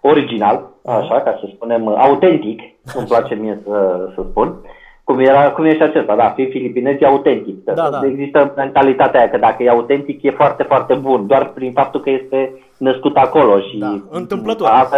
[0.00, 2.60] original, așa, ca să spunem, autentic,
[2.98, 4.48] îmi place mie să, să spun.
[4.48, 4.75] Uh,
[5.06, 7.64] cum, era, cum e și acesta, da, fi filipinez e autentic.
[7.64, 8.00] Da, da.
[8.06, 12.10] Există mentalitatea aia că dacă e autentic e foarte, foarte bun, doar prin faptul că
[12.10, 13.60] este născut acolo.
[13.60, 14.68] Și da, întâmplător.
[14.68, 14.96] Asta,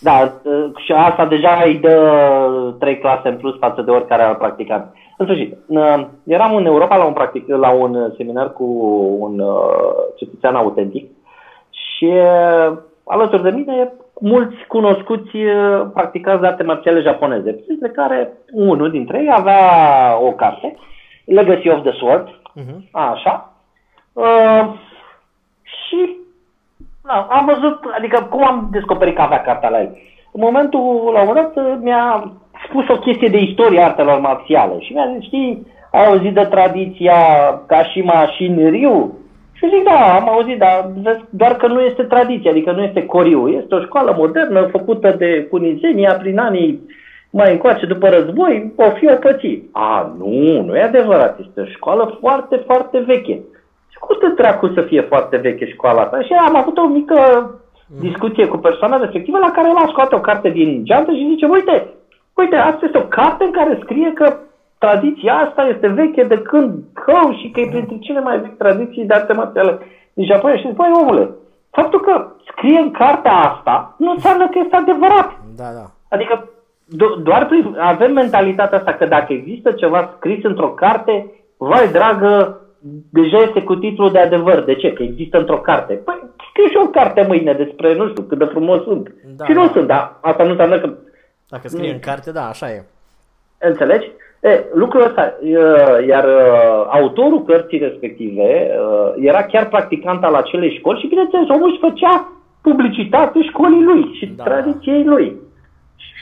[0.00, 0.32] da,
[0.76, 1.96] și asta deja îi dă
[2.78, 4.84] trei clase în plus față de oricare alt practicant.
[5.18, 5.56] În sfârșit,
[6.24, 8.64] eram în Europa la un, practic, la un seminar cu
[9.20, 11.10] un uh, cetățean autentic
[11.70, 18.32] și uh, alături de mine mulți cunoscuți uh, practicați de arte marțiale japoneze, printre care
[18.52, 19.60] unul dintre ei avea
[20.20, 20.76] o carte,
[21.24, 22.90] Legacy of the Sword, uh-huh.
[22.90, 23.52] așa,
[24.12, 24.72] uh,
[25.62, 26.16] și
[27.06, 29.98] da, am văzut, adică cum am descoperit că avea cartea la el.
[30.32, 32.32] În momentul, la un moment dat, mi-a
[32.68, 37.14] spus o chestie de istorie artelor marțiale și mi-a zis, știi, ai auzit de tradiția
[37.66, 39.18] Kashima Shinryu?
[39.56, 40.90] Și zic, da, am auzit, dar
[41.30, 43.48] doar că nu este tradiție, adică nu este coriu.
[43.48, 46.80] Este o școală modernă făcută de Cunizenia prin anii
[47.30, 49.62] mai încoace după război, o fi o păți.
[49.72, 53.40] A, nu, nu e adevărat, este o școală foarte, foarte veche.
[53.88, 56.20] Și cum de dracu să fie foarte veche școala asta?
[56.20, 57.50] Și am avut o mică
[58.00, 61.86] discuție cu persoana respectivă la care l-a scoate o carte din geantă și zice, uite,
[62.34, 64.36] uite, asta este o carte în care scrie că
[64.78, 69.04] tradiția asta este veche de când cău și că e printre cele mai vechi tradiții
[69.04, 69.78] de arte marțiale
[70.12, 70.56] din Japonia.
[70.56, 71.30] Și spune, omule,
[71.70, 75.30] faptul că scrie în cartea asta nu înseamnă că este adevărat.
[75.56, 75.90] Da, da.
[76.08, 76.50] Adică
[76.86, 82.60] do- doar prin, avem mentalitatea asta că dacă există ceva scris într-o carte, vai dragă,
[83.10, 84.64] deja este cu titlul de adevăr.
[84.64, 84.92] De ce?
[84.92, 85.94] Că există într-o carte.
[85.94, 89.14] Păi scriu și o carte mâine despre, nu știu, cât de frumos sunt.
[89.36, 89.72] Da, și nu da.
[89.72, 90.92] sunt, dar asta nu înseamnă că...
[91.48, 92.84] Dacă scrie în carte, da, așa e.
[93.58, 94.10] Înțelegi?
[94.46, 95.34] E, lucrul ăsta,
[96.06, 96.26] iar
[96.88, 98.70] autorul cărții respective
[99.16, 102.32] era chiar practicant al acelei școli și, bineînțeles, omul își făcea
[102.62, 104.44] publicitate școlii lui și da.
[104.44, 105.36] tradiției lui.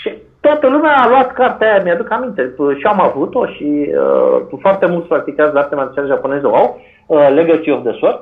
[0.01, 3.91] Și toată lumea a luat cartea aia, mi-aduc aminte, și am avut-o și
[4.51, 8.21] uh, foarte mulți practicați de arte marțiale japoneze o au, uh, Legacy of the Sword,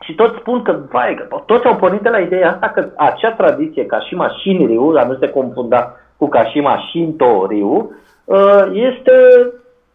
[0.00, 3.32] și toți spun că, vai, că toți au pornit de la ideea asta că acea
[3.32, 8.05] tradiție, ca și Shin Ryu, dar nu se confunda cu Kashima Shinto Ryu, Uh,
[8.72, 9.12] este,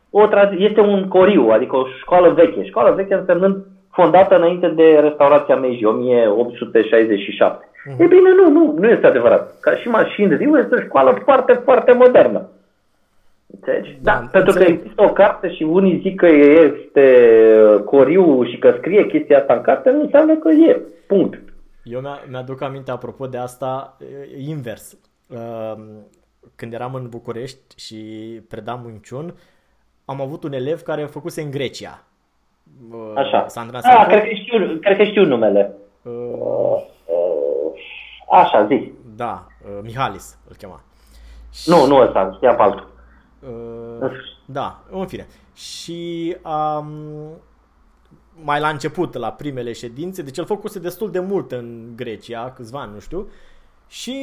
[0.10, 0.28] o,
[0.58, 2.66] este un coriu, adică o școală veche.
[2.66, 7.70] Școală veche însemnând fondată înainte de restaurația Meiji, 1867.
[7.86, 7.96] Mm.
[8.00, 9.60] E bine, nu, nu, nu este adevărat.
[9.60, 12.50] Ca și mașini Riu este o școală foarte, foarte modernă.
[13.54, 13.98] Înțelegi?
[14.02, 17.06] Da, da pentru că există o carte și unii zic că este
[17.86, 20.82] coriu și că scrie chestia asta în carte, nu înseamnă că e.
[21.08, 21.40] Punct.
[21.84, 23.98] Eu mi-aduc aminte, apropo de asta,
[24.48, 24.98] invers.
[26.42, 27.96] Uh, când eram în București și
[28.50, 29.34] predam Wing
[30.06, 32.04] am avut un elev care a făcuse în Grecia.
[33.16, 33.48] Așa.
[33.48, 35.76] Sandra ah, cred că, știu, cred că știu numele.
[36.02, 36.12] Uh,
[37.06, 37.74] uh,
[38.32, 38.92] așa, zi.
[39.16, 40.82] Da, uh, Mihalis îl chema.
[41.66, 42.89] Nu, nu ăsta, știa pe altul.
[43.39, 44.12] Uh,
[44.46, 45.28] da, în fine.
[45.54, 46.88] Și um,
[48.44, 52.80] mai la început, la primele ședințe, deci el făcuse destul de mult în Grecia, câțiva
[52.80, 53.30] ani, nu știu,
[53.88, 54.16] și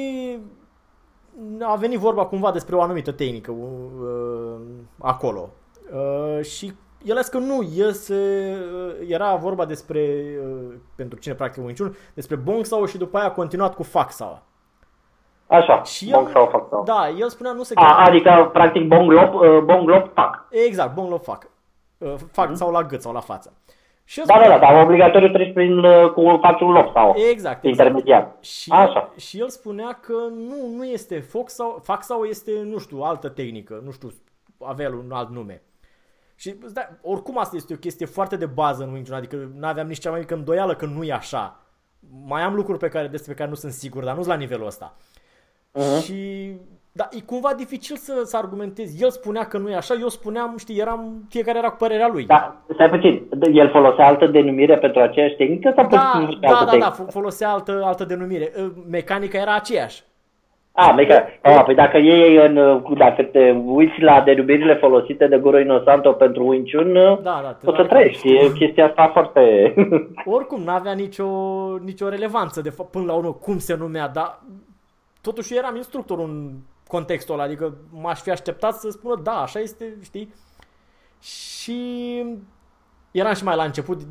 [1.60, 4.60] a venit vorba cumva despre o anumită tehnică uh,
[4.98, 5.48] acolo.
[5.92, 6.72] Uh, și
[7.04, 11.64] el a zis că nu, el se, uh, era vorba despre, uh, pentru cine practică
[11.66, 14.42] Wing despre Bong Sao și după aia a continuat cu Fac Sao.
[15.46, 16.82] Așa, și Bong Sao, Fac Sao.
[16.82, 20.46] Da, el spunea nu se a, Adică, practic, Bong Lop, uh, Bong Lop, Fac.
[20.50, 21.50] Exact, Bong Lop, Fac.
[21.98, 22.54] Uh, fac mm-hmm.
[22.54, 23.52] sau la gât sau la față.
[24.08, 27.64] Și da, da, da, dar obligatoriu treci prin, uh, cu faci un loc sau exact,
[27.64, 28.20] intermediar.
[28.20, 28.44] Exact.
[28.44, 29.12] Și, Așa.
[29.16, 33.28] și el spunea că nu, nu este foc sau, fac sau este, nu știu, altă
[33.28, 34.12] tehnică, nu știu,
[34.58, 35.62] avea un alt nume.
[36.34, 39.66] Și da, oricum asta este o chestie foarte de bază în Wing Chun, adică nu
[39.66, 41.60] aveam nici cea mai mică îndoială că nu e așa.
[42.26, 44.66] Mai am lucruri pe care, despre care nu sunt sigur, dar nu sunt la nivelul
[44.66, 44.96] ăsta.
[45.74, 46.04] Uh-huh.
[46.04, 46.52] Și
[46.98, 49.02] Dar e cumva dificil să, să argumentezi.
[49.02, 52.24] El spunea că nu e așa, eu spuneam, știi, eram, fiecare era cu părerea lui.
[52.26, 56.90] Da, stai puțin, el folosea altă denumire pentru aceeași tehnică sau da, da, da, da,
[56.90, 58.52] folosea altă, altă denumire.
[58.90, 60.02] Mecanica era aceeași.
[60.72, 61.26] A, meca...
[61.42, 66.46] A, păi dacă ei în, dacă te uiți la denumirile folosite de Guru Inosanto pentru
[66.46, 68.28] Wing Chun, da, da, o să trăiești.
[68.28, 69.74] E chestia asta foarte...
[70.36, 71.28] Oricum, n-avea nicio,
[71.84, 74.38] nicio relevanță, de fapt, până la urmă, cum se numea, dar
[75.22, 76.50] totuși eram instructor în
[76.88, 80.34] contextul ăla, adică m-aș fi așteptat să spună, da, așa este, știi?
[81.20, 81.80] Și
[83.10, 84.02] eram și mai la început,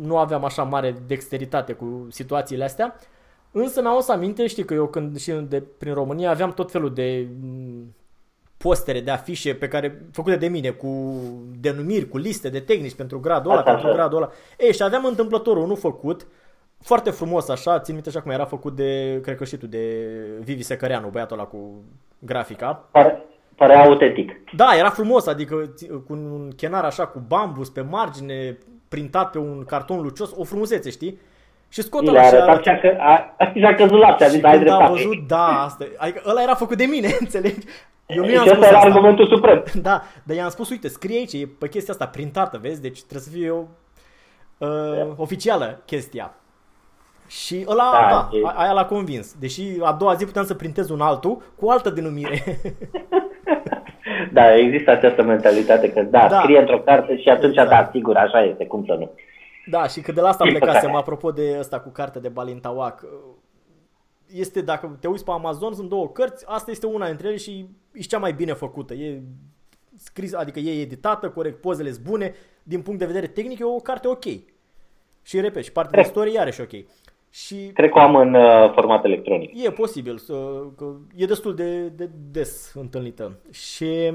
[0.00, 2.96] nu aveam așa mare dexteritate cu situațiile astea,
[3.50, 6.94] Însă mi-am să aminte, știi că eu când și de, prin România aveam tot felul
[6.94, 7.94] de mm,
[8.56, 11.20] postere, de afișe pe care, făcute de mine, cu
[11.60, 14.30] denumiri, cu liste de tehnici pentru gradul ăla, pentru gradul ăla.
[14.58, 16.26] Ei, și aveam întâmplător unul făcut,
[16.82, 20.06] foarte frumos așa, țin minte așa cum era făcut de, cred că și tu, de
[20.40, 21.84] Vivi Secăreanu, băiatul ăla cu
[22.18, 22.84] grafica.
[22.90, 23.24] Pare,
[23.54, 24.32] părea autentic.
[24.56, 25.74] Da, era frumos, adică
[26.06, 28.58] cu un chenar așa cu bambus pe margine,
[28.88, 31.18] printat pe un carton lucios, o frumusețe, știi?
[31.68, 33.36] Și scot ăla și arătat și a, că, a,
[33.68, 34.82] a căzut laptea, și ai dreptate.
[34.82, 37.66] am văzut, da, asta, adică ăla era făcut de mine, înțelegi?
[38.06, 38.88] Eu nu i-am spus era asta.
[38.88, 39.64] argumentul suprem.
[39.82, 42.82] Da, dar i-am spus, uite, scrie aici, e pe chestia asta printată, vezi?
[42.82, 43.62] Deci trebuie să fie o
[44.58, 46.34] uh, oficială chestia.
[47.28, 49.34] Și ăla, da, da aia l-a convins.
[49.38, 52.42] Deși a doua zi puteam să printez un altul cu o altă denumire.
[54.32, 56.40] da, există această mentalitate că da, da.
[56.40, 57.70] scrie într-o carte și atunci exact.
[57.70, 59.10] da, sigur, așa este, cum să nu.
[59.66, 63.04] Da, și că de la asta plecasem, apropo de asta cu cartea de Balintawak.
[64.34, 67.68] Este, dacă te uiți pe Amazon, sunt două cărți, asta este una dintre ele și
[67.92, 68.94] e cea mai bine făcută.
[68.94, 69.22] E
[69.96, 73.76] scris, adică e editată, corect, pozele sunt bune, din punct de vedere tehnic e o
[73.76, 74.24] carte ok.
[75.22, 76.70] Și repet, și partea de istorie iarăși ok.
[77.44, 79.64] Și Cred că o am în uh, format electronic.
[79.64, 80.20] E posibil,
[80.76, 83.38] că e destul de, de des întâlnită.
[83.50, 84.12] Și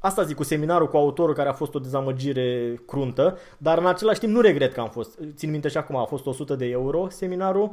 [0.00, 4.20] Asta zic cu seminarul cu autorul care a fost o dezamăgire cruntă, dar în același
[4.20, 5.18] timp nu regret că am fost.
[5.34, 7.70] Țin minte și acum a fost 100 de euro seminarul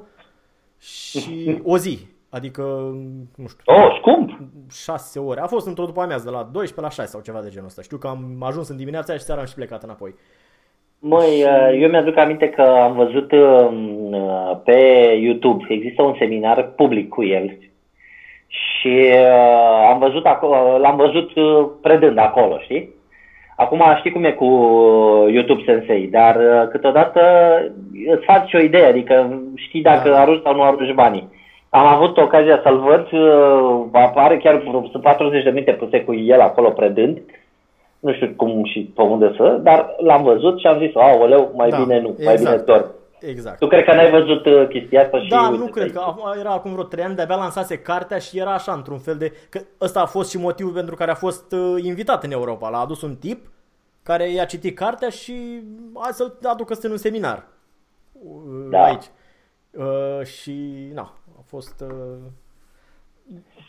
[0.79, 1.99] și o zi.
[2.29, 2.61] Adică,
[3.35, 3.63] nu știu.
[3.65, 4.39] Oh, scump!
[4.71, 5.39] 6 ore.
[5.39, 7.81] A fost într-o după amiază, de la 12 la 6 sau ceva de genul ăsta.
[7.81, 10.15] Știu că am ajuns în dimineața și seara am și plecat înapoi.
[11.07, 14.79] Măi, uh, eu mi-aduc aminte că am văzut um, uh, pe
[15.21, 17.57] YouTube, există un seminar public cu el,
[18.47, 22.89] și uh, am văzut acolo, l-am văzut uh, predând acolo, știi?
[23.55, 24.45] Acum știi cum e cu
[25.29, 27.21] YouTube Sensei, dar uh, câteodată
[28.07, 30.19] îți faci o idee, adică știi dacă da.
[30.19, 31.29] arunci sau nu arunci banii.
[31.69, 36.41] Am avut ocazia să-l văd, uh, apare chiar sunt 40 de minute puse cu el
[36.41, 37.17] acolo predând,
[38.05, 41.69] nu știu cum și pe unde să, dar l-am văzut și am zis, aoleu, mai
[41.69, 42.25] da, bine nu, exact.
[42.25, 42.85] mai bine doar.
[43.19, 43.59] Exact.
[43.59, 45.29] Tu cred că n-ai văzut uh, chestia asta și...
[45.29, 46.01] Da, nu cred că
[46.39, 49.31] era acum vreo 3 ani, de-abia lansase cartea și era așa într-un fel de...
[49.49, 52.69] Că ăsta a fost și motivul pentru care a fost uh, invitat în Europa.
[52.69, 53.45] L-a adus un tip
[54.03, 55.61] care i-a citit cartea și
[55.93, 57.47] a să aducă în un seminar
[58.11, 58.83] uh, da.
[58.83, 59.05] aici.
[59.71, 60.53] Uh, și
[60.93, 61.83] na, a fost...
[61.89, 62.17] Uh...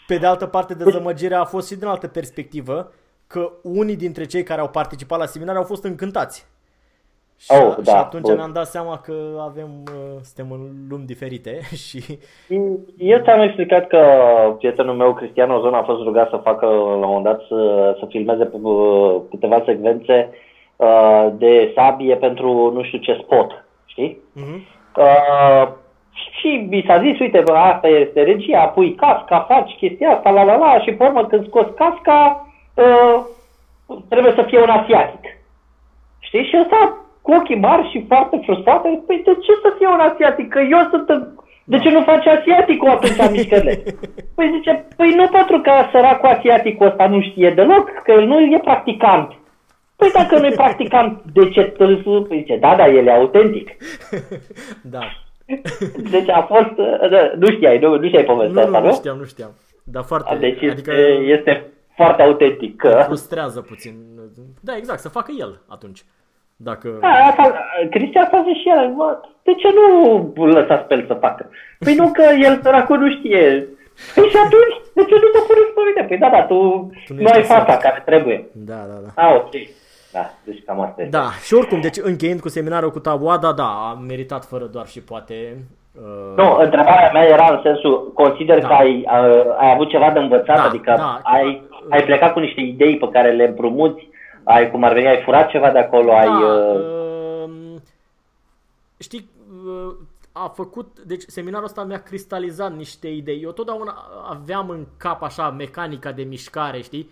[0.06, 2.92] Pe de altă parte, dezamăgirea a fost și din altă perspectivă,
[3.26, 6.46] că unii dintre cei care au participat la seminar au fost încântați
[7.38, 8.34] și, oh, da, și atunci bun.
[8.34, 12.18] ne-am dat seama că avem, uh, suntem în lumi diferite și...
[12.98, 14.00] Eu ți-am explicat că
[14.58, 18.06] prietenul meu, Cristian Ozon, a fost rugat să facă la un moment dat să, să
[18.08, 20.30] filmeze uh, câteva secvențe
[20.76, 24.18] uh, de sabie pentru nu știu ce spot, știi?
[24.36, 24.58] Uh-huh.
[24.96, 25.68] Uh,
[26.40, 30.44] și mi s-a zis, uite, bă, asta este regia, pui casca, faci chestia asta, la
[30.44, 32.45] la la, și pe urmă când scoți casca,
[32.84, 33.24] uh,
[34.08, 35.24] trebuie să fie un asiatic.
[36.18, 36.44] Știi?
[36.44, 40.48] Și ăsta cu ochii mari și foarte frustrată, păi de ce să fie un asiatic?
[40.48, 41.34] Că eu sunt...
[41.68, 43.82] De ce nu face asiaticul atunci mișcările?
[44.34, 48.40] Păi zice, păi nu pentru că săracul asiaticul ăsta nu știe deloc, că el nu
[48.40, 49.32] e practicant.
[49.96, 52.24] Păi dacă nu e practicant, de ce târzu?
[52.28, 53.70] Păi zice, da, da, el e autentic.
[54.82, 55.00] Da.
[56.10, 56.74] Deci a fost,
[57.10, 58.86] da, nu știai, nu, nu știai povestea nu, asta, nu?
[58.86, 59.50] Nu știam, nu știam.
[59.84, 61.66] Dar foarte, deci adică este, este
[61.96, 62.76] foarte autentic.
[62.76, 63.02] Că...
[63.04, 63.94] Frustrează puțin.
[64.60, 66.04] Da, exact, să facă el atunci.
[66.56, 66.88] Dacă...
[67.00, 67.44] Da, asta,
[67.90, 71.50] Cristian s-a zis și el, bă, de ce nu lăsați pe el să facă?
[71.78, 73.68] Păi nu că el săracul nu știe.
[74.14, 76.06] Păi și atunci, de ce nu mă puneți pe mine?
[76.08, 78.48] Păi da, da, tu, tu nu ai fața care trebuie.
[78.52, 79.22] Da, da, da.
[79.22, 79.52] Ah, ok.
[80.12, 81.16] Da, deci cam asta este.
[81.18, 85.00] Da, și oricum, deci încheind cu seminarul cu Taboada, da, a meritat fără doar și
[85.00, 85.34] poate...
[85.94, 86.36] Uh...
[86.36, 88.66] Nu, întrebarea mea era în sensul, consider da.
[88.66, 91.20] că ai, uh, ai avut ceva de învățat, da, adică da.
[91.22, 94.08] ai, ai plecat cu niște idei pe care le împrumuți
[94.48, 96.28] ai, cum ar veni, ai furat ceva de acolo, da, ai...
[96.28, 97.44] Uh...
[97.44, 97.80] Uh,
[98.98, 99.30] știi,
[99.66, 99.94] uh,
[100.32, 103.42] a făcut, deci seminarul ăsta mi-a cristalizat niște idei.
[103.42, 103.94] Eu totdeauna
[104.30, 107.10] aveam în cap așa mecanica de mișcare, știi?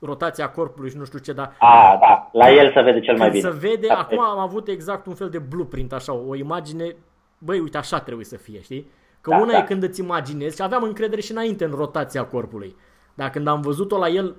[0.00, 1.56] rotația corpului și nu știu ce, dar...
[1.58, 3.40] A, da, la el se vede cel mai bine.
[3.40, 6.96] Se vede, da, acum am avut exact un fel de blueprint, așa, o imagine,
[7.38, 8.90] băi, uite, așa trebuie să fie, știi?
[9.20, 9.58] Că da, una da.
[9.58, 12.76] e când îți imaginezi și aveam încredere și înainte în rotația corpului.
[13.14, 14.36] Dar când am văzut-o la el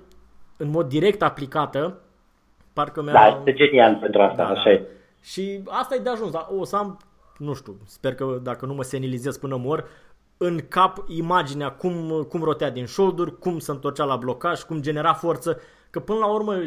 [0.56, 2.00] în mod direct aplicată,
[2.72, 3.12] parcă mi-a...
[3.12, 4.70] Da, este genial pentru asta, da, așa da.
[4.70, 4.86] e.
[5.22, 6.98] Și asta e de ajuns, dar o să am,
[7.38, 9.88] nu știu, sper că dacă nu mă senilizez până mor,
[10.36, 15.12] în cap imaginea cum, cum rotea din shoulder, cum se întorcea la blocaj, cum genera
[15.12, 15.60] forță,
[15.90, 16.62] că până la urmă,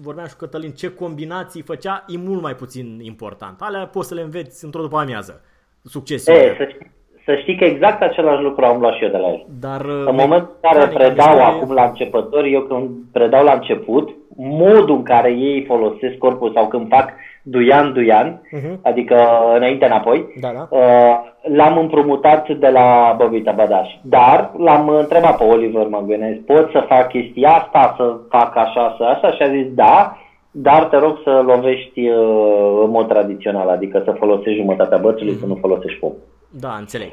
[0.00, 3.60] vorbeam și cu Cătălin, ce combinații făcea, e mult mai puțin important.
[3.60, 5.44] Alea poți să le înveți într-o după amiază.
[5.84, 6.34] Succesul.
[6.34, 6.92] E, să, știi,
[7.24, 9.46] să știi că exact același lucru am luat și eu de la el.
[9.60, 11.40] Dar, în momentul în care predau de...
[11.40, 16.68] acum la începători, eu când predau la început, modul în care ei folosesc corpul sau
[16.68, 17.12] când fac
[17.42, 18.62] duian-duian, uh-huh.
[18.62, 18.78] Mhm.
[18.82, 19.16] adică
[19.56, 20.76] înainte-înapoi, da, da.
[20.76, 23.88] Uh, l-am împrumutat de la Băbita Badaș.
[24.02, 29.04] Dar l-am întrebat pe Oliver Măgânez, pot să fac chestia asta, să fac așa, să
[29.04, 29.32] așa?
[29.32, 30.16] Și a zis da,
[30.50, 35.40] dar te rog să lovești uh, în mod tradițional, adică să folosești jumătatea bățului, uh-huh.
[35.40, 36.12] să nu folosești foc.
[36.54, 37.12] Da, înțeleg.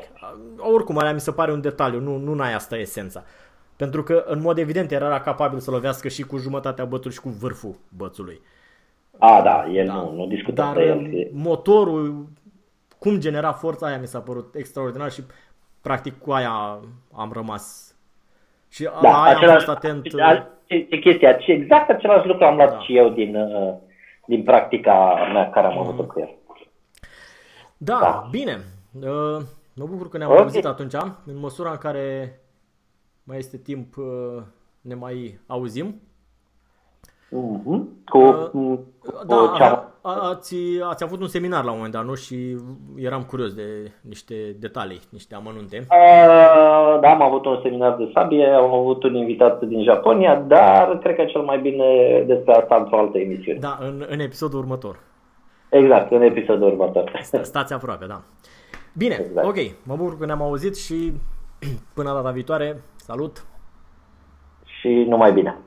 [0.58, 3.24] Oricum, alea mi se pare un detaliu, nu, nu n-ai asta esența.
[3.76, 7.30] Pentru că, în mod evident, era capabil să lovească și cu jumătatea bățului și cu
[7.30, 8.42] vârful bățului.
[9.18, 9.94] A, da, el da.
[9.94, 11.28] nu, nu discută Dar el.
[11.32, 12.28] motorul,
[13.00, 15.22] cum genera forța aia mi s-a părut extraordinar și
[15.82, 16.80] practic cu aia
[17.14, 17.96] am rămas.
[18.70, 20.04] Și da, la aia același, am fost atent.
[20.04, 22.80] Ce, ce chestia, ce, exact același lucru am luat da.
[22.80, 23.74] și eu din, uh,
[24.26, 25.88] din practica mea care am mm.
[25.88, 26.30] avut cu el.
[27.78, 28.60] Da, da, bine.
[28.94, 29.42] Uh,
[29.74, 30.44] mă bucur că ne-am okay.
[30.44, 30.94] auzit atunci,
[31.26, 32.40] în măsura în care
[33.24, 34.42] mai este timp uh,
[34.82, 36.02] ne mai auzim.
[37.30, 37.82] Mm-hmm.
[38.06, 38.18] Cu,
[38.54, 38.80] uh,
[39.28, 39.92] da, cea...
[40.02, 40.56] ați,
[40.90, 42.16] ați avut un seminar la un moment dat, nu?
[42.16, 42.58] Și
[42.96, 45.78] eram curios de niște detalii, niște amănunte.
[45.78, 50.98] Uh, da, am avut un seminar de sabie, am avut un invitat din Japonia, dar
[50.98, 53.60] cred că cel mai bine despre asta într-o altă emisiune.
[53.60, 55.00] Da, în, în episodul următor.
[55.70, 57.12] Exact, în episodul următor.
[57.42, 58.22] Stați aproape, da.
[59.00, 59.48] Bine, exact.
[59.48, 61.14] ok, mă bucur că ne-am auzit și
[61.96, 63.46] până data viitoare, salut!
[64.66, 65.58] Și numai bine!